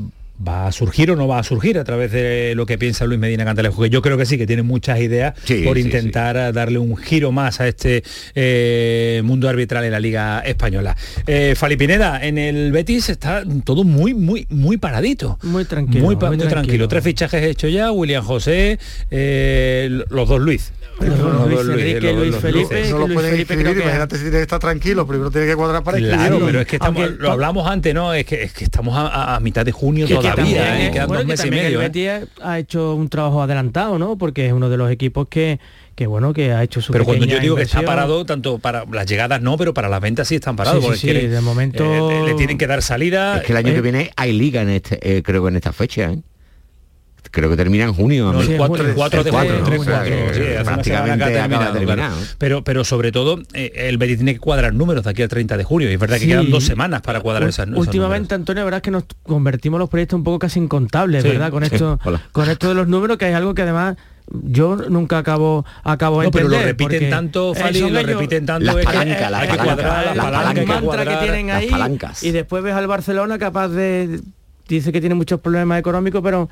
[0.48, 3.20] va a surgir o no va a surgir a través de lo que piensa Luis
[3.20, 6.36] Medina Cantalejo, que yo creo que sí, que tiene muchas ideas Sí, por sí, intentar
[6.38, 8.04] eh, darle un giro más a este
[8.36, 10.96] eh, mundo arbitral en la Liga Española.
[11.28, 15.38] Eh, Fali Pineda, en el Betis está todo muy, muy, muy paradito.
[15.44, 16.62] Muy tranquilo, Muy, pa- muy muy tranquilo.
[16.64, 16.88] tranquilo.
[16.88, 18.80] Tres fichajes hechos ya, William José,
[19.12, 20.72] eh, los dos Luis.
[21.00, 22.92] Los dos Luis, Luis, Enrique, los- Luis los Felipe, Luises.
[22.92, 25.84] No que lo pueden que- imagínate si tiene que estar tranquilo, primero tiene que cuadrar
[25.84, 26.46] para Claro, escribirlo.
[26.46, 28.14] pero es que estamos, Aunque- lo hablamos antes, ¿no?
[28.14, 30.33] Es que, es que estamos a, a- mitad de junio todavía.
[30.36, 30.92] Todavía, también, ¿eh?
[30.92, 31.80] quedan bueno, dos que meses y también medio.
[31.82, 31.90] El ¿eh?
[32.20, 34.18] Betis ha hecho un trabajo adelantado, ¿no?
[34.18, 35.60] Porque es uno de los equipos que,
[35.96, 37.86] que bueno, que ha hecho su Pero cuando yo digo que está inversión.
[37.96, 40.78] parado, tanto para las llegadas no, pero para las ventas sí están parados.
[40.80, 43.38] Sí, sí, porque sí, quieren- de momento- eh, le tienen que dar salida.
[43.38, 45.56] Es que el año Eh, que viene hay liga en este, eh, creo que en
[45.56, 46.20] esta fecha, ¿eh?
[47.32, 48.32] Creo que termina en junio.
[48.32, 49.50] No, el 4, el 4 de junio,
[50.04, 52.16] que sí, que prácticamente acaba de terminado, terminar, claro.
[52.38, 55.58] Pero, pero sobre todo, eh, el Betis tiene que cuadrar números de aquí al 30
[55.58, 55.90] de junio.
[55.90, 56.28] Y es verdad que Sí.
[56.28, 59.06] quedan dos semanas para cuadrar Ul- esas esas Últimamente, Antonio, la verdad es que nos
[59.24, 61.50] convertimos los proyectos un poco casi incontables, Sí, ¿verdad?
[61.50, 62.00] Con sí, esto,
[62.32, 63.96] con esto de los números, que hay algo que además
[64.32, 68.46] yo nunca acabo acabo de No, pero lo repiten tanto, eh, Fali, lo ellos- repiten
[68.46, 72.24] tanto, Las es que palancas, las que palancas, que que tienen ahí palancas.
[72.24, 74.22] y después ves al Barcelona capaz de
[74.68, 76.50] dice que tiene muchos problemas económicos pero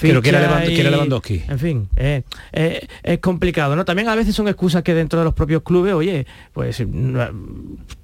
[0.00, 1.42] Pero Lewand- y- quiere Lewandowski.
[1.48, 2.22] en fin eh,
[2.52, 5.92] eh, es complicado no también a veces son excusas que dentro de los propios clubes
[5.94, 7.28] oye pues no,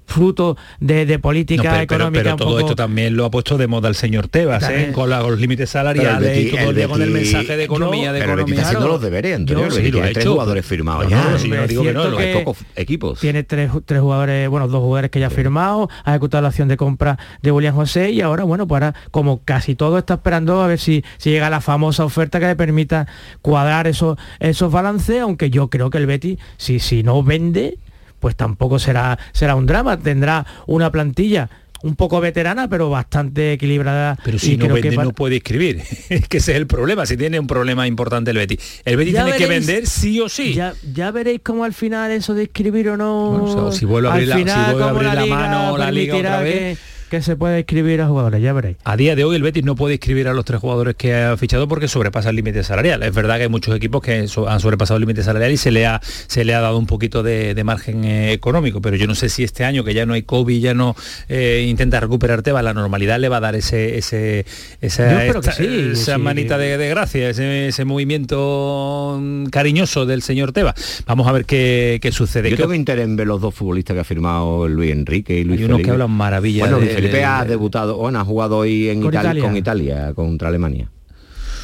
[0.09, 3.31] fruto de, de política No, pero, pero- económica pero todo poco- esto también lo ha
[3.31, 4.91] puesto de moda el señor Tebas, ¿eh?
[4.93, 8.19] Con, la- con los límites salariales y todo el con el mensaje de economía, de
[8.19, 8.55] pero economía.
[8.55, 9.61] está haciendo los deberes, Antonio.
[9.61, 10.31] Yo el sí Betis lo ha tiene tres hecho.
[10.33, 11.29] jugadores firmados No, ya.
[11.29, 13.19] no, si yo no Es digo que no, cierto lo- Hay que pocos equipos.
[13.19, 16.67] tiene tres, tres jugadores, bueno, dos jugadores que ya ha firmado, ha ejecutado la acción
[16.67, 20.61] de compra de William José y ahora, bueno, pues ahora, como casi todo está esperando
[20.61, 23.07] a ver si, si llega la famosa oferta que le permita
[23.41, 27.77] cuadrar esos, esos balances, aunque yo creo que el Betty, si, si no vende,
[28.19, 31.49] pues tampoco será, será un drama, tendrá una plantilla
[31.81, 34.17] un poco veterana, pero bastante equilibrada.
[34.23, 35.81] Pero si no que vende no puede escribir.
[36.09, 37.05] es que ese es el problema.
[37.05, 38.81] Si tiene un problema importante el Betis.
[38.85, 40.53] El Betis Ya tiene que vender sí o sí.
[40.53, 43.31] Ya, ya veréis cómo al final eso de escribir o no.
[43.31, 45.23] Bueno, o sea, si vuelve a abrir la- si final, vuelve a cómo abrir la
[45.23, 46.77] liga mano la liga otra vez.
[46.77, 48.77] Que, que se puede escribir a jugadores, ya veréis.
[48.83, 51.35] A día de hoy el Betis no puede inscribir a los tres jugadores que ha
[51.37, 53.03] fichado porque sobrepasa el límite salarial.
[53.03, 54.13] Es verdad que hay muchos equipos que
[54.47, 57.23] han sobrepasado el límite salarial y se le ha, se le ha dado un poquito
[57.23, 60.13] de, de margen eh, económico, pero yo no sé si este año que ya no
[60.13, 60.95] hay COVID, ya no
[61.27, 64.45] eh, intenta recuperar Tebas, la normalidad le va a dar ese, ese,
[64.81, 66.21] esa, esta- sí, esa sí.
[66.21, 71.03] manita de, de gracia, ese, ese movimiento cariñoso del señor Tebas.
[71.05, 72.49] Vamos a ver qué, qué sucede.
[72.49, 75.43] Yo ¿Qué tengo interés en ver los dos futbolistas que ha firmado Luis Enrique y
[75.43, 75.87] Luis Hay unos Felipe.
[75.87, 79.01] que hablan maravilla Bueno, de- Luis Felipe ha de- debutado, bueno, ha jugado hoy en
[79.01, 79.43] Con Italia, Italia.
[79.43, 80.89] con Italia contra Alemania.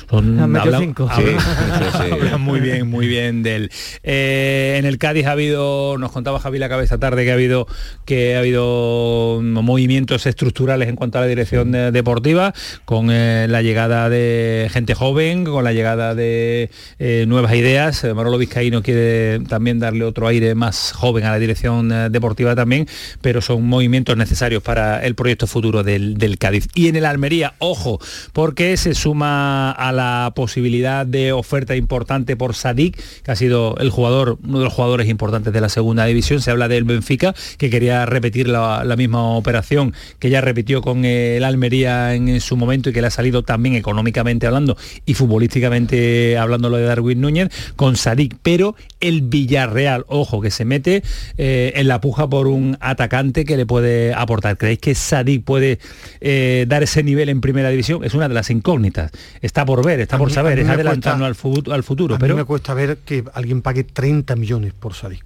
[0.09, 1.07] Son- hablan- cinco.
[1.09, 1.45] hablan- Sí,
[1.79, 2.11] sí, sí.
[2.11, 3.71] hablan muy bien, muy bien de él.
[4.03, 7.67] Eh, en el Cádiz ha habido, nos contaba Javi la cabeza tarde que ha habido
[8.05, 12.53] que ha habido movimientos estructurales en cuanto a la dirección deportiva,
[12.85, 18.03] con eh, la llegada de gente joven, con la llegada de eh, nuevas ideas.
[18.03, 22.87] Manolo Vizcaíno quiere también darle otro aire más joven a la dirección eh, deportiva también,
[23.21, 26.67] pero son movimientos necesarios para el proyecto futuro del, del Cádiz.
[26.75, 27.99] Y en el Almería, ojo,
[28.33, 33.89] porque se suma a la posibilidad de oferta importante por Sadik, que ha sido el
[33.89, 36.41] jugador, uno de los jugadores importantes de la segunda división.
[36.41, 41.43] Se habla del Benfica, que quería repetir la, misma operación que ya repitió con el
[41.43, 46.69] Almería en su momento y que le ha salido también económicamente hablando y futbolísticamente hablando
[46.69, 48.37] lo de Darwin Núñez, con Sadik.
[48.41, 51.03] Pero el Villarreal, ojo, que se mete
[51.37, 54.57] eh, en la puja por un atacante que le puede aportar.
[54.57, 55.79] ¿Creéis que Sadik puede
[56.21, 58.03] eh, dar ese nivel en primera división?
[58.03, 59.11] Es una de las incógnitas.
[59.41, 62.15] Está por ver, está A por mí- saber, es adelantarnos al, al futuro.
[62.15, 65.23] A mí pero me cuesta ver que alguien pague 30 millones por Sadik.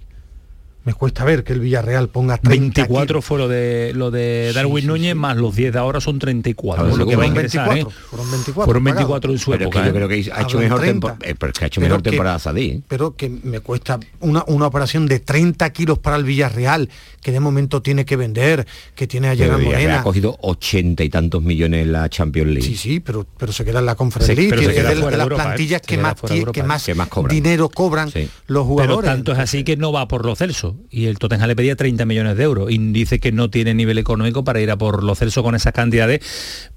[0.82, 4.86] Me cuesta ver que el Villarreal ponga 30 24 fue lo de lo de Darwin
[4.86, 6.84] Núñez, más los 10 de ahora son 34.
[6.84, 8.04] Claro, lo que va a fueron ingresar, 24, ¿eh?
[8.08, 9.08] fueron 24 Fueron pagados.
[9.08, 9.92] 24 en su Pero es que yo ¿eh?
[9.92, 11.06] creo que ha hecho Hablan mejor, 30.
[11.18, 12.82] tempor- eh, pero que ha hecho Pero mejor que- temporada Sadí.
[12.88, 16.88] Pero que me cuesta una, una operación de 30 kilos para el Villarreal,
[17.20, 20.00] que de momento tiene que vender, que tiene a Pero Villarreal Morena.
[20.00, 22.66] ha cogido ochenta y tantos millones en la Champions League.
[22.66, 24.76] Sí, sí, pero, pero se queda en la Conference Sí, League, pero que se es
[24.78, 25.46] queda de, fuera de de las Europa, ¿eh?
[25.46, 26.62] plantillas que más, Europa, que ¿eh?
[26.62, 27.34] más, Que más cobran.
[27.36, 29.10] dinero cobran los Pero jugadores.
[29.10, 32.04] tanto es así que no va por lo Celso y el Tottenham le pedía 30
[32.04, 35.14] millones de euros y dice que no tiene nivel económico para ir a por lo
[35.14, 36.20] Celso con esas cantidades.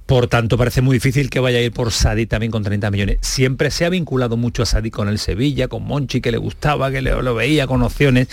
[0.06, 3.20] Por tanto, parece muy difícil que vaya a ir por Sadi también con 30 millones.
[3.22, 6.91] Siempre se ha vinculado mucho a Sadi con el Sevilla, con Monchi, que le gustaba,
[6.91, 8.28] que le- lo veía con opciones.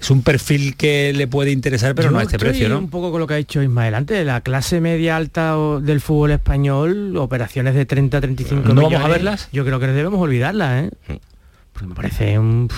[0.00, 2.78] Es un perfil que le puede interesar, pero Yo no a este estoy precio, ¿no?
[2.78, 6.30] un poco con lo que ha dicho Ismael antes, la clase media alta del fútbol
[6.30, 8.92] español, operaciones de 30 35 ¿No millones.
[8.92, 9.48] vamos a verlas?
[9.52, 11.18] Yo creo que debemos olvidarlas, ¿eh?
[11.72, 12.68] Porque me parece un-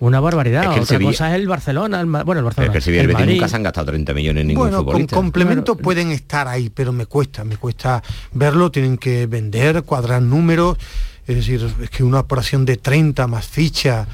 [0.00, 0.62] una barbaridad.
[0.64, 2.66] Es que el Otra Sevilla- cosa es el Barcelona, el bueno, el Barcelona.
[2.66, 3.34] es que el Sevilla y el el Betis Madrid.
[3.40, 5.16] nunca se han gastado 30 millones en ningún Bueno, con futbolista.
[5.16, 10.76] complemento pueden estar ahí, pero me cuesta, me cuesta verlo, tienen que vender, cuadrar números,
[11.26, 14.06] es decir, es que una operación de 30 más ficha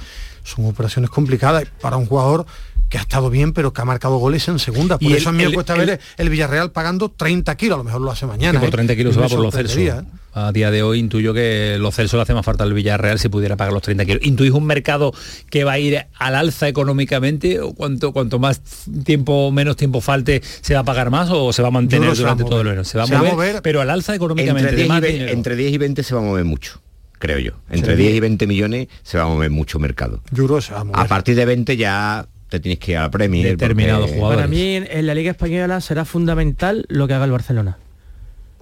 [0.44, 2.46] son operaciones complicadas para un jugador
[2.92, 4.98] que ha estado bien, pero que ha marcado goles en segunda.
[4.98, 7.76] Por Y eso el- a mí me cuesta el- ver el Villarreal pagando 30 kilos,
[7.76, 8.60] a lo mejor lo hace mañana.
[8.60, 8.72] por ¿eh?
[8.72, 9.80] 30 kilos se va por los Celso.
[9.80, 10.02] ¿eh?
[10.34, 13.30] A día de hoy intuyo que los Celso le hace más falta al Villarreal si
[13.30, 14.22] pudiera pagar los 30 kilos.
[14.26, 15.14] ¿Intuís un mercado
[15.48, 17.60] que va a ir al alza económicamente?
[17.60, 18.60] ¿O cuanto, cuanto más
[19.04, 22.14] tiempo, menos tiempo falte, se va a pagar más o se va a mantener a
[22.14, 22.84] durante todo el verano?
[22.84, 24.68] Se va a, Se va a mover, pero al alza económicamente.
[24.68, 25.32] Entre de 10, más y 20, dinero.
[25.32, 26.80] entre 10 y 20 se va a mover mucho,
[27.18, 27.52] creo yo.
[27.70, 28.02] Entre Sí.
[28.02, 30.20] 10 y 20 millones se va a mover mucho mercado.
[30.30, 31.00] Yo creo que se va a mover.
[31.00, 33.56] A partir de 20 ya te tienes que ir a la Premier.
[33.56, 37.78] porque- Para mí en, en la Liga Española será fundamental lo que haga el Barcelona.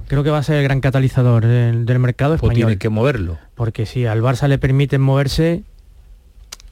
[0.08, 2.68] Creo que va a ser el gran catalizador del, del mercado Pues español.
[2.68, 3.38] tiene que moverlo.
[3.54, 5.62] Porque si al Barça le permiten moverse,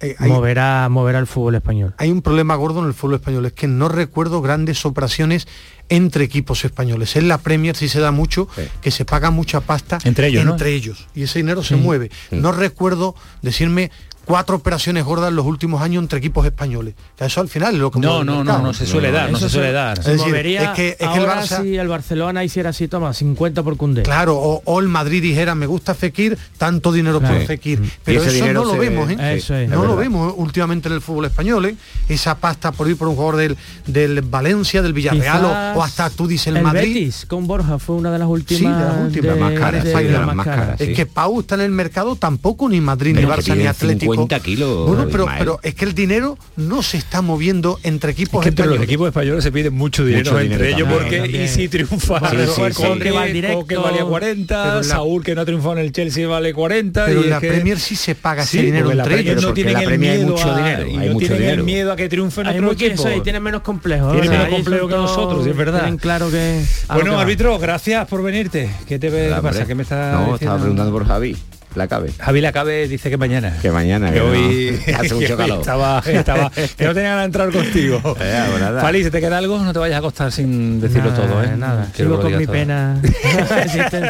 [0.00, 1.92] Eh, hay- moverá, moverá el fútbol español.
[1.98, 5.48] Hay un problema gordo en el fútbol español, es que no recuerdo grandes operaciones
[5.88, 7.16] entre equipos españoles.
[7.16, 8.48] En la Premier sí se da mucho,
[8.80, 10.52] que se paga mucha pasta Entre ellos, ¿no?
[10.52, 11.80] entre ellos y ese dinero se Sí.
[11.80, 12.10] mueve.
[12.30, 13.90] No recuerdo decirme
[14.28, 16.94] cuatro operaciones gordas en los últimos años entre equipos españoles.
[17.16, 19.38] Que eso al final es lo que No, no, no, no se suele dar, no
[19.38, 19.98] se suele dar.
[19.98, 23.12] Es Se decir, es que- es que el Barça- si el Barcelona hiciera así, toma,
[23.14, 24.02] 50 por Cundé.
[24.02, 27.36] Claro, o, o el Madrid dijera, me gusta Fekir, tanto dinero Claro.
[27.38, 27.80] por Fekir.
[28.04, 29.16] Pero eso no lo se- vemos, ¿eh?
[29.36, 29.68] Eso es.
[29.68, 31.76] no lo vemos últimamente en el fútbol español, ¿eh?
[32.08, 33.56] Esa pasta por ir por un jugador del,
[33.86, 35.44] del Valencia, del Villarreal
[35.76, 36.94] o- hasta tú dices el, el Madrid.
[36.94, 38.78] Betis con Borja fue una de las Sí, últimas.
[38.78, 39.34] de las últimas.
[39.34, 40.80] de- más caras, de- sí, de de las las más caras.
[40.80, 44.17] Es que Pau está en el mercado tampoco ni Madrid, Pero ni Barça, ni Atlético.
[44.22, 48.40] 50 kilos, Bueno, pero, pero es que el dinero no se está moviendo entre equipos
[48.40, 48.88] Es que entre los españoles.
[48.88, 51.00] equipos españoles se pide mucho dinero Mucho entre dinero ellos también.
[51.02, 51.44] porque También.
[51.44, 52.98] y si triunfa Sí, sí, sí.
[53.00, 56.26] Que va directo, Coque valía 40 pero la- Saúl que no triunfó en el Chelsea
[56.28, 59.20] vale 40 Pero y en la que- Premier sí se paga Sí, ese dinero entre
[59.20, 59.42] ellos.
[59.42, 61.64] no tienen la el miedo mucho a- dinero, y hay no mucho tienen el dinero.
[61.64, 64.12] miedo a que triunfen otros equipos y tienen menos complejo.
[64.12, 65.94] Tienen menos complejo que nosotros, es verdad.
[66.00, 66.62] Claro que.
[66.88, 68.70] que Bueno, árbitro, gracias por venirte.
[68.86, 69.10] ¿Qué te
[69.42, 69.66] pasa?
[69.66, 71.36] ¿Qué me está No, estaba preguntando por Javi.
[71.78, 72.12] La cabe.
[72.18, 73.56] Javi Lacabe dice que mañana.
[73.62, 75.60] Que mañana, que hoy hace mucho calor.
[75.60, 78.00] Estaba, estaba, que no tenía ganas de entrar contigo.
[78.20, 78.80] Eh, pues nada.
[78.80, 79.58] Fali, ¿se te queda algo?
[79.60, 81.56] No te vayas a acostar sin decirlo Nada, todo, ¿eh?
[81.56, 82.52] Nada, Quiero sigo con mi todo.
[82.52, 83.00] pena.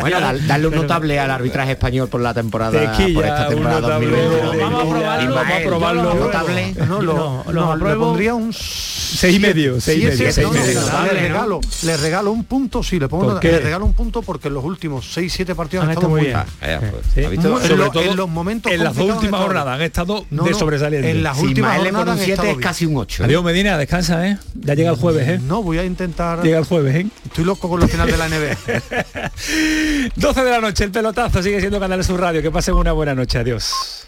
[0.01, 3.55] Bueno, darle un Pero- notable al arbitraje español por la temporada Tequilla, por esta un
[3.55, 4.59] temporada notable, 2020.
[4.65, 6.15] Vamos a probarlo, vamos a probarlo.
[6.15, 6.75] Notable.
[6.89, 10.59] No, lo, No, lo pondría un Seis y medio, seis y medio, seis no, y
[10.59, 10.81] no, medio.
[11.15, 14.55] le regalo, le regalo un punto, sí, le pongo le regalo un punto porque en
[14.55, 16.37] los últimos 6 7 partidos Han han, estado muy bien.
[17.65, 20.59] Eh, todo en los momentos en las dos últimas jornadas han estado No, de no,
[20.59, 21.11] sobresaliente.
[21.11, 22.63] en las Si últimas Ismael le pone jornadas un han 7 estado es bien.
[22.69, 23.25] casi un 8.
[23.25, 24.39] Adiós Medina, descansa, ¿eh?
[24.55, 25.41] Ya llega el jueves, ¿eh?
[25.43, 26.43] No, voy a intentar.
[26.43, 27.07] Llega el jueves, ¿eh?
[27.27, 29.31] Estoy loco con los finales de la NBA.
[30.17, 32.43] 12 de la noche, el pelotazo sigue siendo Canal Sur Radio.
[32.43, 33.39] Que pasen una buena noche.
[33.39, 34.05] Adiós.